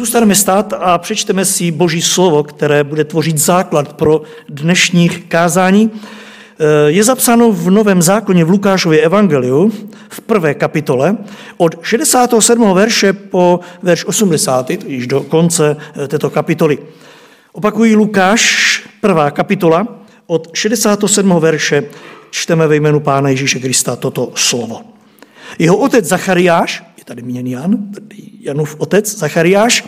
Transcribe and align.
Zůstaneme 0.00 0.34
stát 0.34 0.72
a 0.80 0.98
přečteme 0.98 1.44
si 1.44 1.70
Boží 1.70 2.02
slovo, 2.02 2.42
které 2.42 2.84
bude 2.84 3.04
tvořit 3.04 3.38
základ 3.38 3.92
pro 3.92 4.22
dnešních 4.48 5.24
kázání. 5.28 5.90
Eh, 5.92 6.90
je 6.90 7.04
zapsáno 7.04 7.52
v 7.52 7.70
Novém 7.70 8.02
zákoně 8.02 8.44
v 8.44 8.50
Lukášově 8.50 9.00
evangeliu 9.00 9.72
v 10.08 10.20
prvé 10.20 10.54
kapitole 10.54 11.16
od 11.56 11.76
67. 11.82 12.74
verše 12.74 13.12
po 13.12 13.60
verš 13.82 14.04
80, 14.04 14.66
to 14.66 14.86
již 14.86 15.06
do 15.06 15.20
konce 15.20 15.76
eh, 16.04 16.08
této 16.08 16.30
kapitoly. 16.30 16.78
Opakují 17.52 17.96
Lukáš, 17.96 18.42
prvá 19.00 19.30
kapitola, 19.30 19.86
od 20.26 20.48
67. 20.54 21.40
verše 21.40 21.84
čteme 22.30 22.66
ve 22.66 22.76
jménu 22.76 23.00
Pána 23.00 23.28
Ježíše 23.28 23.58
Krista 23.58 23.96
toto 23.96 24.32
slovo. 24.34 24.80
Jeho 25.58 25.76
otec 25.76 26.04
Zachariáš, 26.04 26.89
tady 27.10 27.22
měn 27.22 27.46
Jan, 27.46 27.78
Janův 28.40 28.76
otec 28.78 29.18
Zachariáš, 29.18 29.84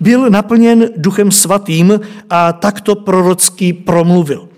byl 0.00 0.30
naplněn 0.30 0.90
duchem 0.96 1.30
svatým 1.30 2.00
a 2.30 2.52
takto 2.52 2.94
prorocky 2.94 3.72
promluvil. 3.72 4.48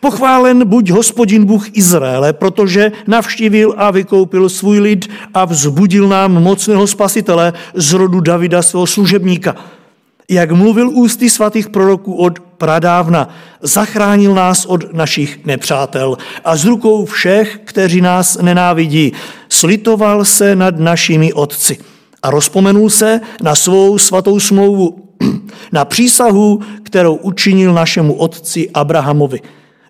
Pochválen 0.00 0.68
buď 0.68 0.90
hospodin 0.90 1.44
Bůh 1.44 1.76
Izraele, 1.76 2.32
protože 2.32 2.92
navštívil 3.06 3.74
a 3.76 3.90
vykoupil 3.90 4.48
svůj 4.48 4.78
lid 4.78 5.10
a 5.34 5.44
vzbudil 5.44 6.08
nám 6.08 6.42
mocného 6.42 6.86
spasitele 6.86 7.52
z 7.74 7.92
rodu 7.92 8.20
Davida, 8.20 8.62
svého 8.62 8.86
služebníka. 8.86 9.56
Jak 10.28 10.52
mluvil 10.52 10.88
ústy 10.88 11.30
svatých 11.30 11.68
proroků 11.68 12.14
od 12.14 12.38
pradávna, 12.62 13.28
zachránil 13.60 14.34
nás 14.34 14.66
od 14.66 14.94
našich 14.94 15.44
nepřátel 15.44 16.18
a 16.44 16.56
z 16.56 16.64
rukou 16.64 17.04
všech, 17.04 17.60
kteří 17.64 18.00
nás 18.00 18.38
nenávidí, 18.38 19.12
slitoval 19.48 20.24
se 20.24 20.56
nad 20.56 20.78
našimi 20.78 21.32
otci 21.32 21.78
a 22.22 22.30
rozpomenul 22.30 22.90
se 22.90 23.20
na 23.42 23.54
svou 23.54 23.98
svatou 23.98 24.40
smlouvu, 24.40 24.98
na 25.72 25.84
přísahu, 25.84 26.60
kterou 26.82 27.14
učinil 27.14 27.74
našemu 27.74 28.14
otci 28.14 28.70
Abrahamovi 28.74 29.40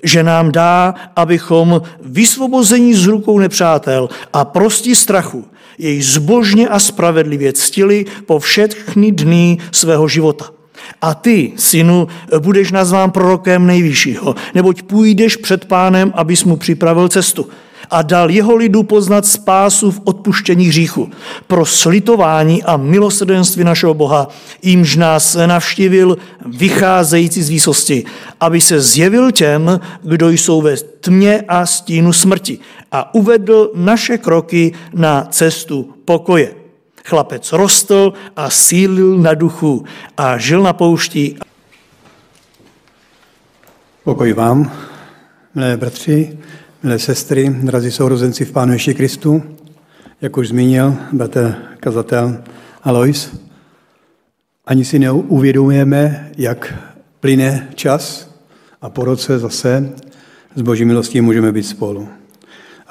že 0.05 0.23
nám 0.23 0.53
dá, 0.53 0.95
abychom 1.17 1.83
vysvobození 2.03 2.95
z 2.95 3.07
rukou 3.07 3.39
nepřátel 3.39 4.09
a 4.33 4.45
prostí 4.45 4.95
strachu 4.95 5.45
jej 5.79 6.03
zbožně 6.03 6.69
a 6.69 6.79
spravedlivě 6.79 7.53
ctili 7.53 8.05
po 8.27 8.39
všechny 8.39 9.13
dny 9.13 9.59
svého 9.73 10.09
života. 10.09 10.62
A 11.03 11.15
ty, 11.15 11.53
synu, 11.57 12.09
budeš 12.39 12.73
nazván 12.73 13.11
prorokem 13.11 13.67
nejvyššího, 13.67 14.35
neboť 14.55 14.83
půjdeš 14.83 15.37
před 15.37 15.65
pánem, 15.65 16.13
abys 16.17 16.45
mu 16.45 16.57
připravil 16.57 17.09
cestu 17.09 17.49
a 17.93 18.03
dal 18.03 18.31
jeho 18.31 18.57
lidu 18.57 18.83
poznat 18.83 19.27
spásu 19.27 19.91
v 19.91 20.01
odpuštění 20.05 20.67
hříchu. 20.67 21.11
Pro 21.47 21.67
slitování 21.67 22.63
a 22.63 22.77
milosrdenství 22.77 23.65
našeho 23.65 23.95
Boha, 23.95 24.29
jimž 24.63 24.97
nás 24.97 25.37
navštívil 25.47 26.19
vycházející 26.47 27.43
z 27.43 27.49
výsosti, 27.49 28.05
aby 28.41 28.61
se 28.61 28.81
zjevil 28.81 29.33
těm, 29.33 29.81
kdo 30.03 30.31
jsou 30.31 30.63
ve 30.63 30.77
tmě 30.77 31.45
a 31.49 31.67
stínu 31.67 32.13
smrti 32.13 32.59
a 32.93 33.15
uvedl 33.15 33.71
naše 33.75 34.19
kroky 34.19 34.73
na 34.95 35.27
cestu 35.31 35.95
pokoje. 36.05 36.62
Chlapec 37.05 37.53
rostl 37.53 38.13
a 38.37 38.51
sílil 38.51 39.19
na 39.19 39.35
duchu 39.35 39.85
a 40.17 40.39
žil 40.39 40.63
na 40.63 40.73
poušti. 40.73 41.37
Pokoj 44.05 44.33
vám, 44.33 44.73
milé 45.55 45.77
bratři, 45.77 46.39
Milé 46.85 46.99
sestry, 46.99 47.57
drazí 47.63 47.91
sourozenci 47.91 48.45
v 48.45 48.53
Pánu 48.53 48.73
Ježíši 48.73 48.95
Kristu, 48.95 49.43
jak 50.21 50.37
už 50.37 50.49
zmínil 50.49 50.95
bratr 51.13 51.55
kazatel 51.81 52.43
Alois, 52.83 53.31
ani 54.67 54.85
si 54.85 54.99
neuvědomujeme, 54.99 56.31
jak 56.39 56.75
plyne 57.21 57.69
čas 57.75 58.31
a 58.81 58.91
po 58.91 59.05
roce 59.05 59.39
zase 59.39 59.93
s 60.55 60.63
Boží 60.63 60.85
milostí 60.85 61.21
můžeme 61.21 61.53
být 61.53 61.63
spolu. 61.63 62.09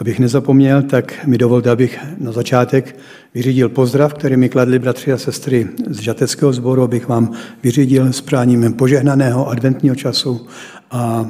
Abych 0.01 0.19
nezapomněl, 0.19 0.81
tak 0.81 1.25
mi 1.25 1.37
dovolte, 1.37 1.69
abych 1.69 1.99
na 2.17 2.31
začátek 2.31 2.95
vyřídil 3.33 3.69
pozdrav, 3.69 4.13
který 4.13 4.37
mi 4.37 4.49
kladli 4.49 4.79
bratři 4.79 5.13
a 5.13 5.17
sestry 5.17 5.67
z 5.89 5.99
žateckého 5.99 6.53
sboru, 6.53 6.83
abych 6.83 7.07
vám 7.07 7.31
vyřídil 7.63 8.13
s 8.13 8.21
práním 8.21 8.73
požehnaného 8.73 9.49
adventního 9.49 9.95
času 9.95 10.47
a 10.91 11.29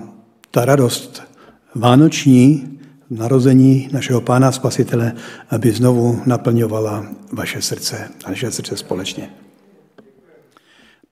ta 0.51 0.65
radost, 0.65 1.23
vánoční 1.75 2.79
narození 3.09 3.89
našeho 3.91 4.21
Pána 4.21 4.51
Spasitele, 4.51 5.13
aby 5.49 5.71
znovu 5.71 6.21
naplňovala 6.25 7.05
vaše 7.31 7.61
srdce 7.61 8.09
a 8.25 8.29
naše 8.29 8.51
srdce 8.51 8.77
společně. 8.77 9.29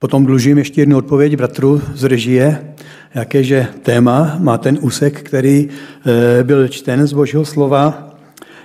Potom 0.02 0.26
dlužím 0.26 0.58
ještě 0.58 0.80
jednu 0.80 0.96
odpověď 0.96 1.36
bratru 1.36 1.82
z 1.94 2.04
režie, 2.04 2.74
jakéže 3.14 3.66
téma 3.82 4.36
má 4.38 4.58
ten 4.58 4.78
úsek, 4.80 5.22
který 5.22 5.68
eh, 5.68 6.44
byl 6.44 6.68
čten 6.68 7.06
z 7.06 7.12
Božího 7.12 7.44
slova. 7.44 8.14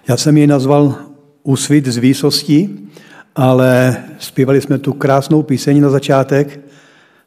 Já 0.08 0.18
jsem 0.18 0.38
ji 0.38 0.48
nazval 0.48 0.96
Úsvit 1.44 1.86
z 1.86 1.98
výsostí, 1.98 2.90
ale 3.36 3.98
zpívali 4.20 4.62
jsme 4.62 4.78
tu 4.78 4.94
krásnou 4.94 5.44
píseň 5.44 5.82
na 5.82 5.90
začátek, 5.90 6.60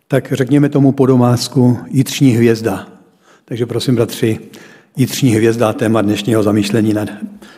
tak 0.08 0.32
řekněme 0.32 0.69
tomu 0.69 0.92
po 0.92 1.06
domácku 1.06 1.78
Jitřní 1.90 2.30
hvězda. 2.30 2.88
Takže 3.44 3.66
prosím, 3.66 3.94
bratři, 3.94 4.38
jitřní 4.96 5.30
hvězda 5.30 5.72
téma 5.72 6.02
dnešního 6.02 6.42
zamýšlení 6.42 6.92
nad 6.92 7.08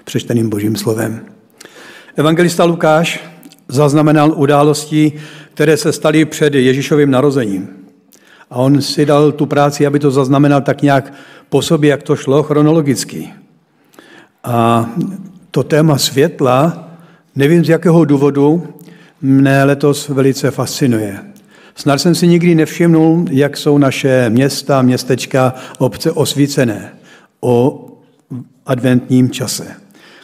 přečteným 0.05 0.51
božím 0.51 0.77
slovem. 0.77 1.21
Evangelista 2.17 2.65
Lukáš 2.65 3.21
zaznamenal 3.69 4.33
události, 4.37 5.13
které 5.61 5.77
se 5.77 5.93
staly 5.93 6.25
před 6.25 6.55
Ježíšovým 6.55 7.11
narozením. 7.11 7.69
A 8.51 8.57
on 8.57 8.83
si 8.83 9.07
dal 9.07 9.33
tu 9.33 9.47
práci, 9.47 9.87
aby 9.87 9.99
to 9.99 10.11
zaznamenal 10.11 10.61
tak 10.61 10.83
nějak 10.83 11.13
po 11.49 11.63
sobě, 11.63 11.91
jak 11.91 12.03
to 12.03 12.17
šlo 12.17 12.43
chronologicky. 12.43 13.33
A 14.45 14.87
to 15.51 15.63
téma 15.63 15.99
světla, 15.99 16.89
nevím 17.37 17.65
z 17.65 17.69
jakého 17.69 18.05
důvodu, 18.05 18.69
mne 19.23 19.65
letos 19.65 20.09
velice 20.09 20.51
fascinuje. 20.51 21.19
Snad 21.75 21.99
jsem 21.99 22.15
si 22.15 22.27
nikdy 22.27 22.55
nevšimnul, 22.55 23.25
jak 23.31 23.57
jsou 23.57 23.79
naše 23.79 24.31
města, 24.31 24.83
městečka, 24.83 25.55
obce 25.79 26.13
osvícené 26.13 26.93
o 27.41 27.87
adventním 28.67 29.31
čase. 29.31 29.80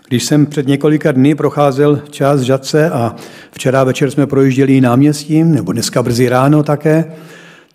Když 0.09 0.25
jsem 0.25 0.47
před 0.47 0.67
několika 0.67 1.12
dny 1.12 1.34
procházel 1.34 2.03
čas 2.11 2.41
Žadce 2.41 2.91
a 2.91 3.17
včera 3.50 3.84
večer 3.84 4.11
jsme 4.11 4.27
projížděli 4.27 4.81
náměstím, 4.81 5.55
nebo 5.55 5.72
dneska 5.72 6.03
brzy 6.03 6.28
ráno 6.28 6.62
také, 6.62 7.05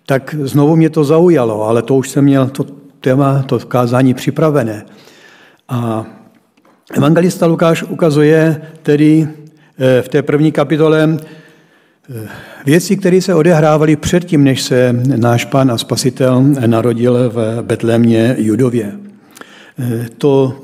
tak 0.06 0.34
znovu 0.42 0.76
mě 0.76 0.90
to 0.90 1.04
zaujalo, 1.04 1.62
ale 1.62 1.82
to 1.82 1.94
už 1.94 2.08
jsem 2.08 2.24
měl 2.24 2.48
to 2.48 2.66
téma, 3.00 3.42
to 3.42 3.58
kázání 3.58 4.14
připravené. 4.14 4.86
A 5.68 6.06
evangelista 6.92 7.46
Lukáš 7.46 7.82
ukazuje 7.82 8.62
tedy 8.82 9.28
eh, 9.78 10.02
v 10.02 10.08
té 10.08 10.22
první 10.22 10.52
kapitole 10.52 11.18
Eh, 12.10 12.28
věci, 12.66 12.96
které 12.96 13.20
se 13.20 13.34
odehrávaly 13.34 13.96
předtím, 13.96 14.44
než 14.44 14.62
se 14.62 14.92
náš 15.16 15.44
pán 15.44 15.70
a 15.70 15.78
spasitel 15.78 16.42
narodil 16.66 17.30
v 17.30 17.62
Betlémě 17.62 18.36
Judově. 18.38 18.92
Eh, 19.78 20.06
to, 20.18 20.56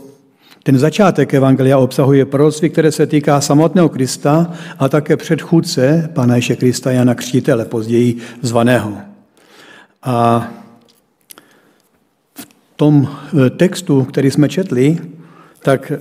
ten 0.69 0.79
začátek 0.79 1.35
Evangelia 1.35 1.79
obsahuje 1.79 2.25
proroctví, 2.25 2.71
které 2.71 2.93
se 2.93 3.07
týká 3.07 3.41
samotného 3.41 3.89
Krista 3.89 4.53
a 4.79 4.89
také 4.89 5.17
předchůdce 5.17 6.11
Pána 6.13 6.37
Ježe 6.37 6.57
Krista 6.57 6.91
Jana 6.91 7.15
Křtitele, 7.15 7.65
později 7.65 8.17
zvaného. 8.43 8.93
A 10.03 10.49
v 12.35 12.47
tom 12.77 13.09
eh, 13.09 13.51
textu, 13.51 14.05
který 14.05 14.31
jsme 14.31 14.49
četli, 14.49 14.99
tak 15.63 15.93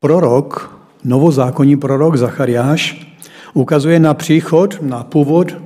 prorok, 0.00 0.78
novozákonní 1.04 1.76
prorok 1.76 2.16
Zachariáš, 2.16 3.06
ukazuje 3.54 4.00
na 4.00 4.14
příchod, 4.14 4.82
na 4.82 5.04
původ 5.04 5.56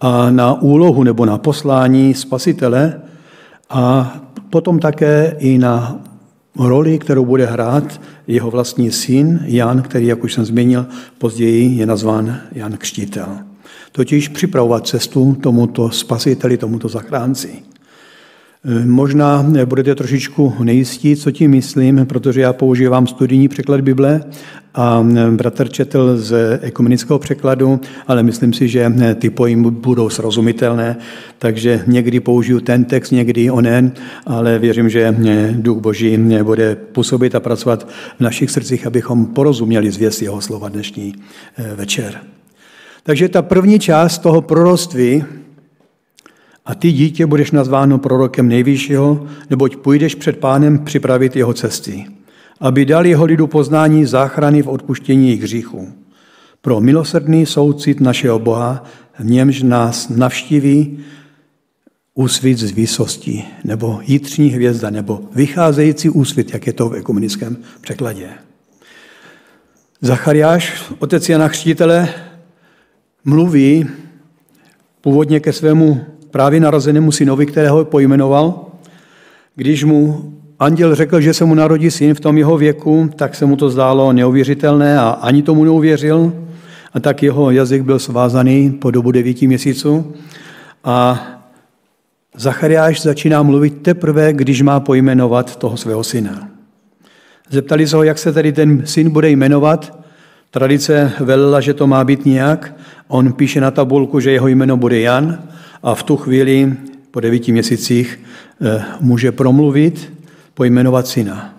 a 0.00 0.30
na 0.30 0.62
úlohu 0.62 1.02
nebo 1.02 1.26
na 1.26 1.38
poslání 1.38 2.14
spasitele 2.14 3.00
a 3.70 4.12
potom 4.50 4.78
také 4.78 5.36
i 5.38 5.58
na 5.58 6.00
roli, 6.58 6.98
kterou 6.98 7.24
bude 7.24 7.46
hrát 7.46 8.00
jeho 8.26 8.50
vlastní 8.50 8.90
syn 8.90 9.40
Jan, 9.44 9.82
který, 9.82 10.06
jak 10.06 10.24
už 10.24 10.32
jsem 10.32 10.44
zmínil, 10.44 10.86
později 11.18 11.76
je 11.76 11.86
nazván 11.86 12.40
Jan 12.52 12.76
Křtitel. 12.76 13.38
Totiž 13.92 14.28
připravovat 14.28 14.86
cestu 14.86 15.36
tomuto 15.42 15.90
spasiteli, 15.90 16.56
tomuto 16.56 16.88
zachránci. 16.88 17.62
Možná 18.84 19.46
budete 19.64 19.94
trošičku 19.94 20.54
nejistí, 20.62 21.16
co 21.16 21.30
tím 21.30 21.50
myslím, 21.50 22.06
protože 22.06 22.40
já 22.40 22.52
používám 22.52 23.06
studijní 23.06 23.48
překlad 23.48 23.80
Bible 23.80 24.24
a 24.74 25.06
bratr 25.30 25.68
četl 25.68 26.16
z 26.16 26.58
ekumenického 26.62 27.18
překladu, 27.18 27.80
ale 28.06 28.22
myslím 28.22 28.52
si, 28.52 28.68
že 28.68 28.92
ty 29.14 29.30
pojmy 29.30 29.70
budou 29.70 30.10
srozumitelné, 30.10 30.96
takže 31.38 31.82
někdy 31.86 32.20
použiju 32.20 32.60
ten 32.60 32.84
text, 32.84 33.10
někdy 33.10 33.50
onen, 33.50 33.92
ale 34.26 34.58
věřím, 34.58 34.90
že 34.90 35.16
Duch 35.52 35.78
Boží 35.78 36.18
bude 36.42 36.76
působit 36.76 37.34
a 37.34 37.40
pracovat 37.40 37.88
v 38.18 38.20
našich 38.20 38.50
srdcích, 38.50 38.86
abychom 38.86 39.26
porozuměli 39.26 39.90
zvěst 39.90 40.22
jeho 40.22 40.40
slova 40.40 40.68
dnešní 40.68 41.14
eh, 41.56 41.74
večer. 41.74 42.20
Takže 43.02 43.28
ta 43.28 43.42
první 43.42 43.78
část 43.78 44.18
toho 44.18 44.42
proroctví, 44.42 45.24
a 46.64 46.74
ty 46.74 46.92
dítě 46.92 47.26
budeš 47.26 47.50
nazváno 47.50 47.98
prorokem 47.98 48.48
nejvyššího, 48.48 49.26
neboť 49.50 49.76
půjdeš 49.76 50.14
před 50.14 50.38
pánem 50.38 50.78
připravit 50.78 51.36
jeho 51.36 51.54
cesty, 51.54 52.06
aby 52.60 52.84
dal 52.84 53.06
jeho 53.06 53.24
lidu 53.24 53.46
poznání 53.46 54.04
záchrany 54.06 54.62
v 54.62 54.68
odpuštění 54.68 55.26
jejich 55.26 55.42
hříchů. 55.42 55.92
Pro 56.60 56.80
milosrdný 56.80 57.46
soucit 57.46 58.00
našeho 58.00 58.38
Boha, 58.38 58.84
v 59.18 59.24
němž 59.24 59.62
nás 59.62 60.08
navštíví 60.08 60.98
úsvit 62.14 62.58
z 62.58 62.70
výsosti, 62.70 63.44
nebo 63.64 64.00
jitřní 64.02 64.48
hvězda, 64.48 64.90
nebo 64.90 65.20
vycházející 65.34 66.10
úsvit, 66.10 66.52
jak 66.52 66.66
je 66.66 66.72
to 66.72 66.88
v 66.88 66.94
ekumenickém 66.94 67.56
překladě. 67.80 68.28
Zachariáš, 70.00 70.92
otec 70.98 71.28
Jana 71.28 71.48
Chřtitele, 71.48 72.08
mluví 73.24 73.86
původně 75.00 75.40
ke 75.40 75.52
svému 75.52 76.00
právě 76.32 76.60
narozenému 76.60 77.12
synovi, 77.12 77.46
kterého 77.46 77.84
pojmenoval. 77.84 78.64
Když 79.54 79.84
mu 79.84 80.32
anděl 80.58 80.94
řekl, 80.94 81.20
že 81.20 81.34
se 81.34 81.44
mu 81.44 81.54
narodí 81.54 81.90
syn 81.90 82.14
v 82.14 82.20
tom 82.20 82.38
jeho 82.38 82.58
věku, 82.58 83.10
tak 83.16 83.34
se 83.34 83.46
mu 83.46 83.56
to 83.56 83.70
zdálo 83.70 84.12
neuvěřitelné 84.12 84.98
a 84.98 85.10
ani 85.10 85.42
tomu 85.42 85.64
neuvěřil. 85.64 86.32
A 86.94 87.00
tak 87.00 87.22
jeho 87.22 87.50
jazyk 87.50 87.82
byl 87.82 87.98
svázaný 87.98 88.70
po 88.70 88.90
dobu 88.90 89.10
devíti 89.10 89.46
měsíců. 89.46 90.12
A 90.84 91.26
Zachariáš 92.36 93.02
začíná 93.02 93.42
mluvit 93.42 93.82
teprve, 93.82 94.32
když 94.32 94.62
má 94.62 94.80
pojmenovat 94.80 95.56
toho 95.56 95.76
svého 95.76 96.04
syna. 96.04 96.48
Zeptali 97.50 97.88
se 97.88 97.96
ho, 97.96 98.02
jak 98.02 98.18
se 98.18 98.32
tedy 98.32 98.52
ten 98.52 98.86
syn 98.86 99.10
bude 99.10 99.30
jmenovat. 99.30 99.98
Tradice 100.50 101.12
velila, 101.20 101.60
že 101.60 101.74
to 101.74 101.86
má 101.86 102.04
být 102.04 102.26
nějak. 102.26 102.74
On 103.08 103.32
píše 103.32 103.60
na 103.60 103.70
tabulku, 103.70 104.20
že 104.20 104.32
jeho 104.32 104.48
jméno 104.48 104.76
bude 104.76 105.00
Jan 105.00 105.38
a 105.82 105.94
v 105.94 106.02
tu 106.02 106.16
chvíli 106.16 106.76
po 107.10 107.20
devíti 107.20 107.52
měsících 107.52 108.20
eh, 108.60 108.84
může 109.00 109.32
promluvit, 109.32 110.12
pojmenovat 110.54 111.06
syna. 111.06 111.54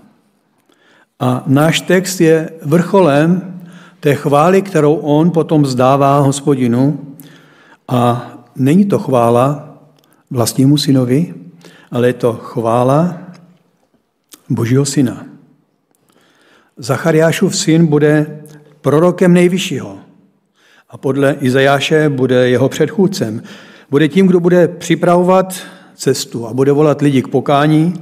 A 1.20 1.44
náš 1.48 1.82
text 1.82 2.22
je 2.22 2.50
vrcholem 2.66 3.60
té 4.00 4.16
chvály, 4.16 4.62
kterou 4.62 4.96
on 4.96 5.32
potom 5.32 5.66
zdává 5.66 6.20
hospodinu. 6.20 7.00
A 7.88 8.32
není 8.56 8.86
to 8.86 9.00
chvála 9.00 9.78
vlastnímu 10.30 10.78
synovi, 10.78 11.34
ale 11.92 12.08
je 12.08 12.14
to 12.14 12.34
chvála 12.34 13.18
Božího 14.50 14.86
syna. 14.86 15.26
Zachariášův 16.78 17.56
syn 17.56 17.86
bude 17.86 18.42
prorokem 18.82 19.34
nejvyššího 19.34 19.98
a 20.90 20.98
podle 20.98 21.36
Izajáše 21.40 22.10
bude 22.10 22.50
jeho 22.50 22.70
předchůdcem. 22.70 23.42
Bude 23.94 24.08
tím, 24.08 24.28
kdo 24.28 24.40
bude 24.40 24.68
připravovat 24.68 25.62
cestu 25.96 26.48
a 26.48 26.54
bude 26.54 26.72
volat 26.72 27.02
lidi 27.02 27.22
k 27.22 27.28
pokání 27.28 27.94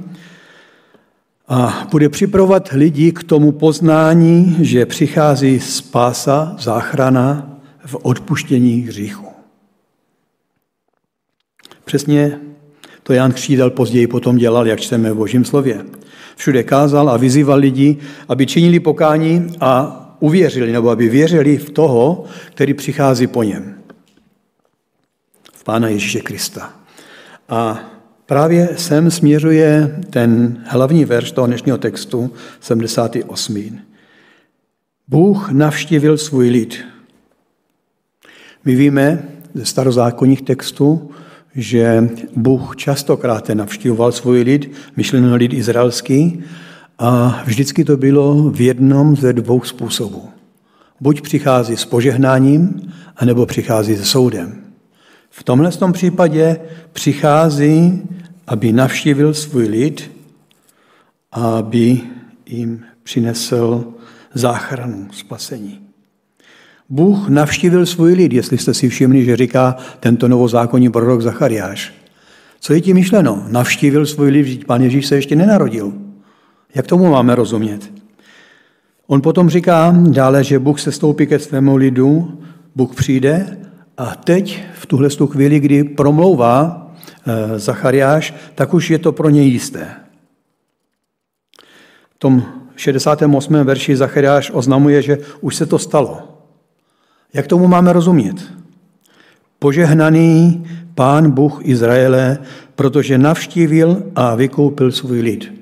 a 1.48 1.86
bude 1.90 2.08
připravovat 2.08 2.68
lidi 2.72 3.12
k 3.12 3.22
tomu 3.22 3.52
poznání, 3.52 4.56
že 4.60 4.86
přichází 4.86 5.60
spása, 5.60 6.56
záchrana 6.58 7.58
v 7.86 7.96
odpuštění 8.02 8.80
hříchu. 8.80 9.26
Přesně 11.84 12.38
to 13.02 13.12
Jan 13.12 13.32
Křídel 13.32 13.70
později 13.70 14.06
potom 14.06 14.36
dělal, 14.36 14.66
jak 14.66 14.80
čteme 14.80 15.12
v 15.12 15.16
Božím 15.16 15.44
slově. 15.44 15.84
Všude 16.36 16.62
kázal 16.62 17.10
a 17.10 17.16
vyzýval 17.16 17.58
lidi, 17.58 17.96
aby 18.28 18.46
činili 18.46 18.80
pokání 18.80 19.56
a 19.60 19.98
uvěřili, 20.20 20.72
nebo 20.72 20.90
aby 20.90 21.08
věřili 21.08 21.56
v 21.56 21.70
toho, 21.70 22.24
který 22.54 22.74
přichází 22.74 23.26
po 23.26 23.42
něm. 23.42 23.81
Pána 25.64 25.88
Ježíše 25.88 26.20
Krista. 26.20 26.72
A 27.48 27.80
právě 28.26 28.68
sem 28.76 29.10
směřuje 29.10 30.00
ten 30.10 30.60
hlavní 30.66 31.04
verš 31.04 31.32
toho 31.32 31.46
dnešního 31.46 31.78
textu, 31.78 32.30
78. 32.60 33.78
Bůh 35.08 35.50
navštívil 35.50 36.18
svůj 36.18 36.48
lid. 36.48 36.84
My 38.64 38.74
víme 38.74 39.22
ze 39.54 39.64
starozákonních 39.64 40.42
textů, 40.42 41.10
že 41.54 42.08
Bůh 42.36 42.76
častokrát 42.76 43.48
navštívoval 43.48 44.12
svůj 44.12 44.42
lid, 44.42 44.72
myšleno 44.96 45.36
lid 45.36 45.52
izraelský, 45.52 46.44
a 46.98 47.42
vždycky 47.44 47.84
to 47.84 47.96
bylo 47.96 48.50
v 48.50 48.60
jednom 48.60 49.16
ze 49.16 49.32
dvou 49.32 49.62
způsobů. 49.62 50.28
Buď 51.00 51.20
přichází 51.20 51.76
s 51.76 51.84
požehnáním, 51.84 52.92
anebo 53.16 53.46
přichází 53.46 53.96
se 53.96 54.04
soudem. 54.04 54.71
V 55.34 55.44
tomhle 55.44 55.70
tom 55.70 55.92
případě 55.92 56.60
přichází, 56.92 58.02
aby 58.46 58.72
navštívil 58.72 59.34
svůj 59.34 59.68
lid, 59.68 60.10
aby 61.32 62.00
jim 62.46 62.84
přinesl 63.02 63.84
záchranu, 64.34 65.08
spasení. 65.12 65.80
Bůh 66.88 67.28
navštívil 67.28 67.86
svůj 67.86 68.12
lid, 68.12 68.32
jestli 68.32 68.58
jste 68.58 68.74
si 68.74 68.88
všimli, 68.88 69.24
že 69.24 69.36
říká 69.36 69.76
tento 70.00 70.28
novozákonní 70.28 70.90
prorok 70.90 71.20
Zachariáš. 71.20 71.94
Co 72.60 72.72
je 72.72 72.80
tím 72.80 72.96
myšleno? 72.96 73.44
Navštívil 73.48 74.06
svůj 74.06 74.30
lid, 74.30 74.64
pán 74.64 74.82
Ježíš 74.82 75.06
se 75.06 75.14
ještě 75.14 75.36
nenarodil. 75.36 75.92
Jak 76.74 76.86
tomu 76.86 77.10
máme 77.10 77.34
rozumět? 77.34 77.92
On 79.06 79.22
potom 79.22 79.50
říká 79.50 79.94
dále, 80.08 80.44
že 80.44 80.58
Bůh 80.58 80.80
se 80.80 80.92
stoupí 80.92 81.26
ke 81.26 81.38
svému 81.38 81.76
lidu, 81.76 82.40
Bůh 82.76 82.94
přijde 82.94 83.58
a 83.96 84.14
teď, 84.14 84.62
v 84.74 84.86
tuhle 84.86 85.08
chvíli, 85.26 85.60
kdy 85.60 85.84
promlouvá 85.84 86.86
eh, 87.26 87.58
Zachariáš, 87.58 88.34
tak 88.54 88.74
už 88.74 88.90
je 88.90 88.98
to 88.98 89.12
pro 89.12 89.30
něj 89.30 89.48
jisté. 89.48 89.86
V 92.14 92.18
tom 92.18 92.42
68. 92.76 93.54
verši 93.54 93.96
Zachariáš 93.96 94.50
oznamuje, 94.54 95.02
že 95.02 95.18
už 95.40 95.56
se 95.56 95.66
to 95.66 95.78
stalo. 95.78 96.18
Jak 97.34 97.46
tomu 97.46 97.68
máme 97.68 97.92
rozumět? 97.92 98.52
Požehnaný 99.58 100.64
pán 100.94 101.30
Bůh 101.30 101.60
Izraele, 101.62 102.38
protože 102.74 103.18
navštívil 103.18 104.02
a 104.14 104.34
vykoupil 104.34 104.92
svůj 104.92 105.20
lid. 105.20 105.52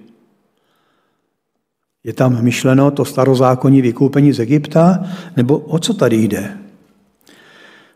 Je 2.05 2.13
tam 2.13 2.43
myšleno 2.43 2.91
to 2.91 3.05
starozákonní 3.05 3.83
vykoupení 3.83 4.33
z 4.33 4.41
Egypta, 4.41 5.05
nebo 5.37 5.59
o 5.59 5.79
co 5.79 5.95
tady 5.95 6.17
jde? 6.17 6.59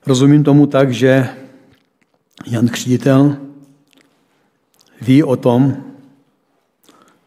Rozumím 0.07 0.45
tomu 0.45 0.67
tak, 0.67 0.95
že 0.95 1.29
Jan 2.47 2.69
Křtitel 2.69 3.37
ví 5.03 5.23
o 5.23 5.37
tom, 5.37 5.77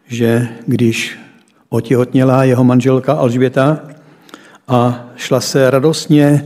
že 0.07 0.47
když 0.65 1.19
otěhotněla 1.69 2.43
jeho 2.43 2.63
manželka 2.63 3.13
Alžběta 3.13 3.81
a 4.67 5.09
šla 5.15 5.41
se 5.41 5.69
radostně 5.69 6.45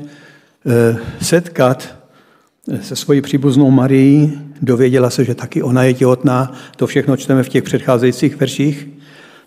eh, 0.65 0.97
setkat 1.21 1.95
se 2.81 2.95
svojí 2.95 3.21
příbuznou 3.21 3.71
Marií, 3.71 4.41
dověděla 4.61 5.09
se, 5.09 5.25
že 5.25 5.35
taky 5.35 5.63
ona 5.63 5.83
je 5.83 5.93
těhotná, 5.93 6.53
to 6.75 6.87
všechno 6.87 7.17
čteme 7.17 7.43
v 7.43 7.49
těch 7.49 7.63
předcházejících 7.63 8.35
verších, 8.35 8.89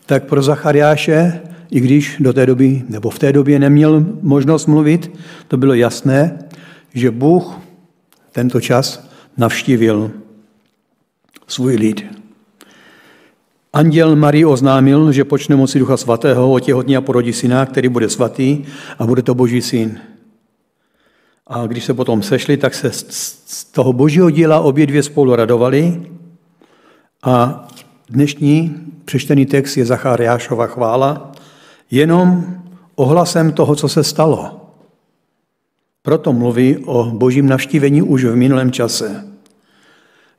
tak 0.06 0.24
pro 0.24 0.42
Zachariáše, 0.42 1.40
i 1.70 1.80
když 1.80 2.16
do 2.20 2.32
té 2.32 2.46
doby, 2.46 2.82
nebo 2.88 3.10
v 3.10 3.18
té 3.18 3.32
době 3.32 3.58
neměl 3.58 4.06
možnost 4.22 4.66
mluvit, 4.66 5.10
to 5.48 5.56
bylo 5.56 5.74
jasné, 5.74 6.38
že 6.94 7.10
Bůh 7.10 7.58
tento 8.32 8.60
čas 8.60 9.08
navštívil 9.36 10.10
svůj 11.46 11.76
lid. 11.76 12.04
Anděl 13.72 14.16
Marii 14.16 14.44
oznámil, 14.44 15.12
že 15.12 15.24
počne 15.24 15.56
moci 15.56 15.78
Ducha 15.78 15.96
Svatého 15.96 16.52
otěhotní 16.52 16.96
a 16.96 17.00
porodí 17.00 17.32
syna, 17.32 17.66
který 17.66 17.88
bude 17.88 18.08
svatý 18.08 18.64
a 18.98 19.06
bude 19.06 19.22
to 19.22 19.34
Boží 19.34 19.62
syn. 19.62 20.00
A 21.46 21.66
když 21.66 21.84
se 21.84 21.94
potom 21.94 22.22
sešli, 22.22 22.56
tak 22.56 22.74
se 22.74 22.90
z 22.92 23.64
toho 23.64 23.92
božího 23.92 24.30
díla 24.30 24.60
obě 24.60 24.86
dvě 24.86 25.02
spolu 25.02 25.36
radovali 25.36 26.10
a 27.22 27.66
Dnešní 28.08 28.74
přečtený 29.04 29.46
text 29.46 29.76
je 29.76 29.84
Zachariášova 29.84 30.66
chvála 30.66 31.32
jenom 31.90 32.44
ohlasem 32.94 33.52
toho, 33.52 33.76
co 33.76 33.88
se 33.88 34.04
stalo. 34.04 34.63
Proto 36.04 36.32
mluví 36.32 36.76
o 36.84 37.04
božím 37.04 37.48
navštívení 37.48 38.02
už 38.02 38.24
v 38.24 38.36
minulém 38.36 38.72
čase. 38.72 39.24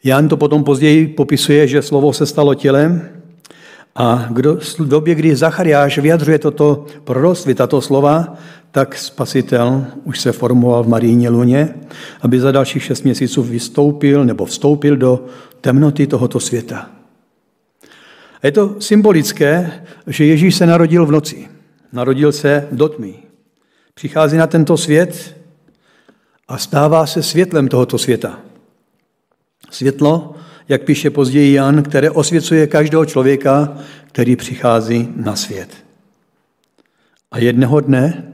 Jan 0.04 0.28
to 0.28 0.38
potom 0.38 0.64
později 0.64 1.08
popisuje, 1.08 1.68
že 1.68 1.82
slovo 1.82 2.14
se 2.14 2.26
stalo 2.26 2.54
tělem 2.54 3.10
a 3.96 4.28
kdo, 4.32 4.58
v 4.80 4.88
době, 4.88 5.16
kdy 5.16 5.36
Zachariáš 5.36 5.98
vyjadřuje 5.98 6.40
toto 6.40 6.86
proroctví, 7.04 7.54
tato 7.54 7.82
slova, 7.82 8.38
tak 8.72 8.98
spasitel 8.98 9.86
už 10.04 10.20
se 10.20 10.32
formoval 10.32 10.84
v 10.84 10.88
Maríně 10.88 11.30
luně, 11.30 11.76
aby 12.22 12.40
za 12.40 12.52
dalších 12.52 12.84
šest 12.84 13.04
měsíců 13.04 13.44
vystoupil 13.44 14.26
nebo 14.26 14.46
vstoupil 14.46 14.98
do 14.98 15.26
temnoty 15.62 16.08
tohoto 16.08 16.40
světa. 16.40 16.90
A 18.42 18.48
je 18.48 18.52
to 18.52 18.76
symbolické, 18.82 19.72
že 20.08 20.26
Ježíš 20.26 20.56
se 20.56 20.66
narodil 20.66 21.06
v 21.06 21.12
noci. 21.12 21.48
Narodil 21.94 22.32
se 22.32 22.68
do 22.72 22.90
tmy. 22.90 23.14
Přichází 23.94 24.38
na 24.38 24.48
tento 24.48 24.78
svět 24.78 25.36
a 26.48 26.58
stává 26.58 27.06
se 27.06 27.24
světlem 27.24 27.68
tohoto 27.68 27.98
světa. 27.98 28.40
Světlo, 29.72 30.36
jak 30.70 30.84
píše 30.84 31.10
později 31.10 31.54
Jan, 31.54 31.84
které 31.84 32.12
osvěcuje 32.12 32.68
každého 32.68 33.06
člověka, 33.06 33.78
který 34.08 34.36
přichází 34.36 35.10
na 35.16 35.36
svět. 35.36 35.70
A 37.32 37.40
jednoho 37.40 37.80
dne 37.80 38.34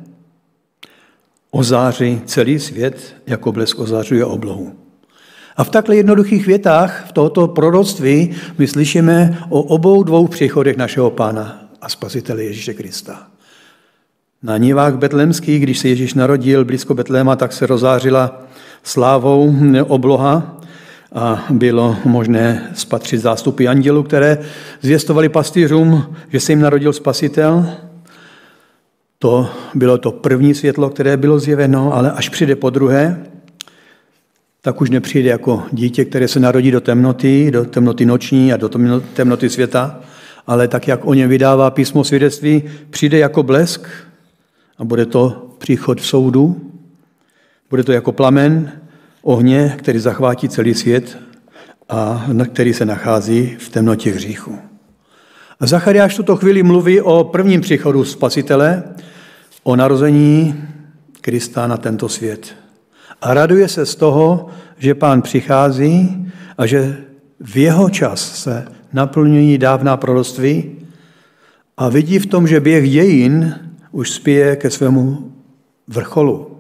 ozáří 1.52 2.22
celý 2.26 2.60
svět, 2.60 3.16
jako 3.28 3.52
blesk 3.52 3.80
ozářuje 3.80 4.26
oblohu. 4.26 4.76
A 5.58 5.64
v 5.64 5.70
takhle 5.70 5.96
jednoduchých 5.96 6.48
větách 6.48 7.10
v 7.10 7.12
tohoto 7.12 7.48
proroctví 7.48 8.36
my 8.58 8.68
slyšíme 8.68 9.44
o 9.50 9.62
obou 9.62 10.04
dvou 10.04 10.28
příchodech 10.28 10.78
našeho 10.78 11.12
Pána 11.12 11.70
a 11.82 11.90
Spasitele 11.90 12.44
Ježíše 12.44 12.74
Krista. 12.74 13.31
Na 14.44 14.58
nivách 14.58 14.96
betlemských, 14.96 15.64
když 15.64 15.80
se 15.80 15.88
Ježíš 15.88 16.14
narodil 16.14 16.66
blízko 16.66 16.94
Betléma, 16.94 17.36
tak 17.36 17.54
se 17.54 17.68
rozářila 17.68 18.42
slávou 18.84 19.56
obloha 19.88 20.58
a 21.14 21.46
bylo 21.50 21.96
možné 22.06 22.72
spatřit 22.74 23.18
zástupy 23.18 23.68
andělů, 23.68 24.04
které 24.04 24.38
zvěstovali 24.82 25.30
pastýřům, 25.30 26.16
že 26.30 26.40
se 26.40 26.52
jim 26.52 26.60
narodil 26.60 26.94
spasitel. 26.94 27.70
To 29.20 29.50
bylo 29.76 29.98
to 29.98 30.12
první 30.12 30.56
světlo, 30.56 30.90
které 30.90 31.18
bylo 31.18 31.40
zjeveno, 31.40 31.94
ale 31.94 32.12
až 32.12 32.30
přijde 32.30 32.56
po 32.56 32.70
druhé, 32.70 33.26
tak 34.62 34.82
už 34.82 34.90
nepřijde 34.90 35.30
jako 35.30 35.64
dítě, 35.72 36.06
které 36.06 36.28
se 36.28 36.40
narodí 36.40 36.72
do 36.72 36.82
temnoty, 36.82 37.52
do 37.52 37.66
temnoty 37.66 38.06
noční 38.06 38.54
a 38.54 38.58
do 38.58 38.70
temnoty 39.14 39.50
světa, 39.50 40.00
ale 40.48 40.68
tak, 40.68 40.88
jak 40.88 41.06
o 41.06 41.14
něm 41.14 41.30
vydává 41.30 41.72
písmo 41.72 42.04
svědectví, 42.04 42.64
přijde 42.90 43.18
jako 43.18 43.44
blesk 43.44 43.88
a 44.82 44.84
bude 44.84 45.06
to 45.06 45.50
příchod 45.58 46.02
v 46.02 46.06
soudu, 46.06 46.72
bude 47.70 47.84
to 47.84 47.92
jako 47.92 48.12
plamen 48.12 48.72
ohně, 49.22 49.76
který 49.78 50.00
zachvátí 50.00 50.50
celý 50.50 50.74
svět 50.74 51.18
a 51.90 52.26
na 52.34 52.46
který 52.46 52.74
se 52.74 52.86
nachází 52.86 53.56
v 53.60 53.70
temnotě 53.70 54.12
hříchu. 54.12 54.60
A 55.60 55.68
Zachariáš 55.68 56.16
tuto 56.16 56.36
chvíli 56.36 56.64
mluví 56.64 57.02
o 57.02 57.24
prvním 57.24 57.62
příchodu 57.62 58.06
Spasitele, 58.06 58.84
o 59.64 59.76
narození 59.76 60.64
Krista 61.22 61.68
na 61.68 61.78
tento 61.78 62.10
svět. 62.10 62.56
A 63.22 63.34
raduje 63.34 63.68
se 63.68 63.86
z 63.86 63.96
toho, 63.96 64.48
že 64.78 64.96
pán 64.96 65.22
přichází 65.22 66.28
a 66.58 66.66
že 66.66 66.98
v 67.40 67.58
jeho 67.58 67.90
čas 67.90 68.42
se 68.44 68.66
naplňují 68.94 69.58
dávná 69.58 69.98
proroctví 69.98 70.72
a 71.78 71.90
vidí 71.90 72.20
v 72.20 72.26
tom, 72.26 72.48
že 72.48 72.60
běh 72.60 72.90
dějin 72.90 73.56
už 73.92 74.12
spěje 74.12 74.56
ke 74.56 74.70
svému 74.70 75.32
vrcholu. 75.88 76.58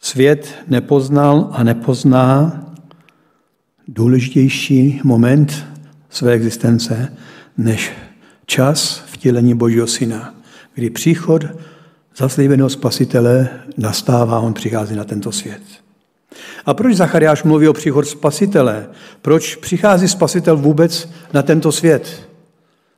Svět 0.00 0.54
nepoznal 0.68 1.48
a 1.52 1.62
nepozná 1.62 2.60
důležitější 3.88 5.00
moment 5.04 5.66
své 6.10 6.32
existence 6.32 7.16
než 7.58 7.92
čas 8.46 9.02
vtělení 9.06 9.54
Božího 9.54 9.86
Syna, 9.86 10.34
kdy 10.74 10.90
příchod 10.90 11.44
zaslíbeného 12.16 12.68
spasitele 12.68 13.48
nastává, 13.76 14.40
on 14.40 14.54
přichází 14.54 14.96
na 14.96 15.04
tento 15.04 15.32
svět. 15.32 15.62
A 16.66 16.74
proč 16.74 16.96
Zachariáš 16.96 17.42
mluví 17.42 17.68
o 17.68 17.72
příchod 17.72 18.06
spasitele? 18.06 18.88
Proč 19.22 19.56
přichází 19.56 20.08
spasitel 20.08 20.56
vůbec 20.56 21.10
na 21.32 21.42
tento 21.42 21.72
svět? 21.72 22.29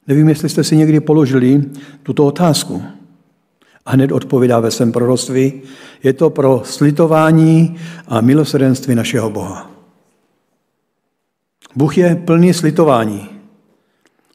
Nevím, 0.07 0.29
jestli 0.29 0.49
jste 0.49 0.65
si 0.65 0.77
někdy 0.77 1.01
položili 1.01 1.65
tuto 2.03 2.27
otázku. 2.27 2.83
A 3.87 3.91
hned 3.91 4.13
odpovídá 4.13 4.61
ve 4.61 4.71
svém 4.71 4.93
proroctví, 4.93 5.53
je 6.03 6.13
to 6.13 6.31
pro 6.31 6.63
slitování 6.65 7.77
a 8.09 8.21
milosrdenství 8.21 8.95
našeho 8.95 9.31
Boha. 9.31 9.71
Bůh 11.77 11.99
je 11.99 12.17
plný 12.17 12.55
slitování. 12.55 13.29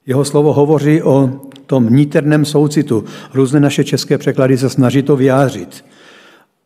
Jeho 0.06 0.26
slovo 0.26 0.54
hovoří 0.54 1.02
o 1.02 1.42
tom 1.66 1.90
niterném 1.90 2.46
soucitu. 2.46 3.04
Různé 3.34 3.60
naše 3.60 3.84
české 3.84 4.18
překlady 4.18 4.58
se 4.58 4.70
snaží 4.70 5.02
to 5.02 5.16
vyjádřit. 5.16 5.86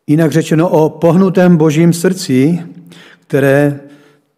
Jinak 0.06 0.32
řečeno 0.32 0.68
o 0.68 0.88
pohnutém 0.88 1.56
božím 1.56 1.92
srdci, 1.92 2.62
které 3.20 3.80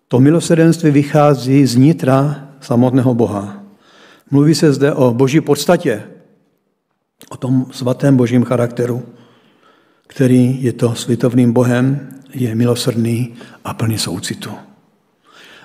to 0.08 0.20
milosrdenství 0.20 0.90
vychází 0.90 1.66
z 1.66 1.76
nitra 1.76 2.48
samotného 2.60 3.14
Boha. 3.14 3.63
Mluví 4.30 4.54
se 4.54 4.72
zde 4.72 4.92
o 4.92 5.14
boží 5.14 5.40
podstatě, 5.40 6.02
o 7.30 7.36
tom 7.36 7.66
svatém 7.70 8.16
božím 8.16 8.44
charakteru, 8.44 9.02
který 10.06 10.64
je 10.64 10.72
to 10.72 10.94
slitovným 10.94 11.52
Bohem, 11.52 12.08
je 12.34 12.54
milosrdný 12.54 13.34
a 13.64 13.74
plný 13.74 13.98
soucitu. 13.98 14.50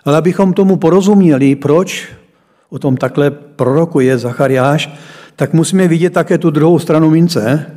Ale 0.06 0.18
abychom 0.18 0.54
tomu 0.54 0.78
porozuměli, 0.78 1.56
proč 1.56 2.08
o 2.70 2.80
tom 2.80 2.98
takhle 2.98 3.32
prorokuje 3.32 4.18
Zachariáš, 4.18 4.90
tak 5.36 5.54
musíme 5.54 5.88
vidět 5.88 6.14
také 6.14 6.38
tu 6.38 6.50
druhou 6.50 6.80
stranu 6.80 7.10
mince 7.10 7.76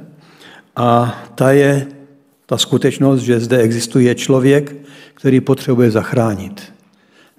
a 0.77 1.23
ta 1.35 1.53
je 1.53 1.87
ta 2.47 2.59
skutečnost, 2.59 3.21
že 3.21 3.41
zde 3.41 3.59
existuje 3.59 4.15
člověk, 4.15 4.77
který 5.15 5.41
potřebuje 5.41 5.91
zachránit. 5.91 6.73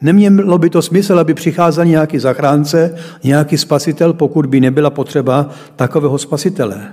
Nemělo 0.03 0.57
by 0.57 0.69
to 0.69 0.81
smysl, 0.81 1.19
aby 1.19 1.33
přicházel 1.33 1.86
nějaký 1.86 2.19
zachránce, 2.19 2.95
nějaký 3.24 3.57
spasitel, 3.57 4.13
pokud 4.13 4.45
by 4.45 4.60
nebyla 4.60 4.89
potřeba 4.89 5.50
takového 5.75 6.17
spasitele. 6.17 6.91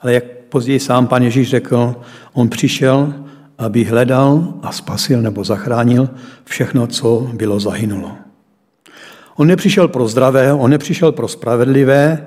Ale 0.00 0.12
jak 0.12 0.24
později 0.24 0.80
sám 0.80 1.06
pan 1.06 1.22
Ježíš 1.22 1.50
řekl, 1.50 1.94
on 2.32 2.48
přišel, 2.48 3.14
aby 3.58 3.84
hledal 3.84 4.54
a 4.62 4.72
spasil 4.72 5.22
nebo 5.22 5.44
zachránil 5.44 6.10
všechno, 6.44 6.86
co 6.86 7.30
bylo 7.32 7.60
zahynulo. 7.60 8.12
On 9.36 9.46
nepřišel 9.46 9.88
pro 9.88 10.08
zdravé, 10.08 10.52
on 10.52 10.70
nepřišel 10.70 11.12
pro 11.12 11.28
spravedlivé, 11.28 12.26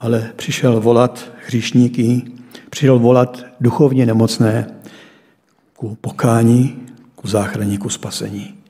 ale 0.00 0.30
přišel 0.36 0.80
volat 0.80 1.30
hříšníky, 1.46 2.22
přišel 2.70 2.98
volat 2.98 3.44
duchovně 3.60 4.06
nemocné 4.06 4.66
ku 5.76 5.98
pokání, 6.00 6.76
ku 7.14 7.28
záchraně, 7.28 7.78
ku 7.78 7.88
spasení. 7.88 8.61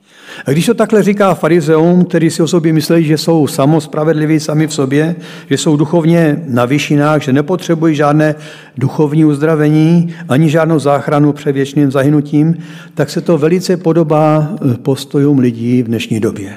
A 0.45 0.51
když 0.51 0.65
to 0.65 0.73
takhle 0.73 1.03
říká 1.03 1.33
farizeum, 1.33 2.05
kteří 2.05 2.29
si 2.29 2.43
o 2.43 2.47
sobě 2.47 2.73
myslí, 2.73 3.03
že 3.03 3.17
jsou 3.17 3.47
samospravedliví 3.47 4.39
sami 4.39 4.67
v 4.67 4.73
sobě, 4.73 5.15
že 5.49 5.57
jsou 5.57 5.77
duchovně 5.77 6.43
na 6.47 6.65
vyšinách, 6.65 7.21
že 7.21 7.33
nepotřebují 7.33 7.95
žádné 7.95 8.35
duchovní 8.77 9.25
uzdravení, 9.25 10.15
ani 10.29 10.49
žádnou 10.49 10.79
záchranu 10.79 11.33
před 11.33 11.51
věčným 11.51 11.91
zahynutím, 11.91 12.55
tak 12.93 13.09
se 13.09 13.21
to 13.21 13.37
velice 13.37 13.77
podobá 13.77 14.49
postojům 14.81 15.39
lidí 15.39 15.83
v 15.83 15.87
dnešní 15.87 16.19
době. 16.19 16.53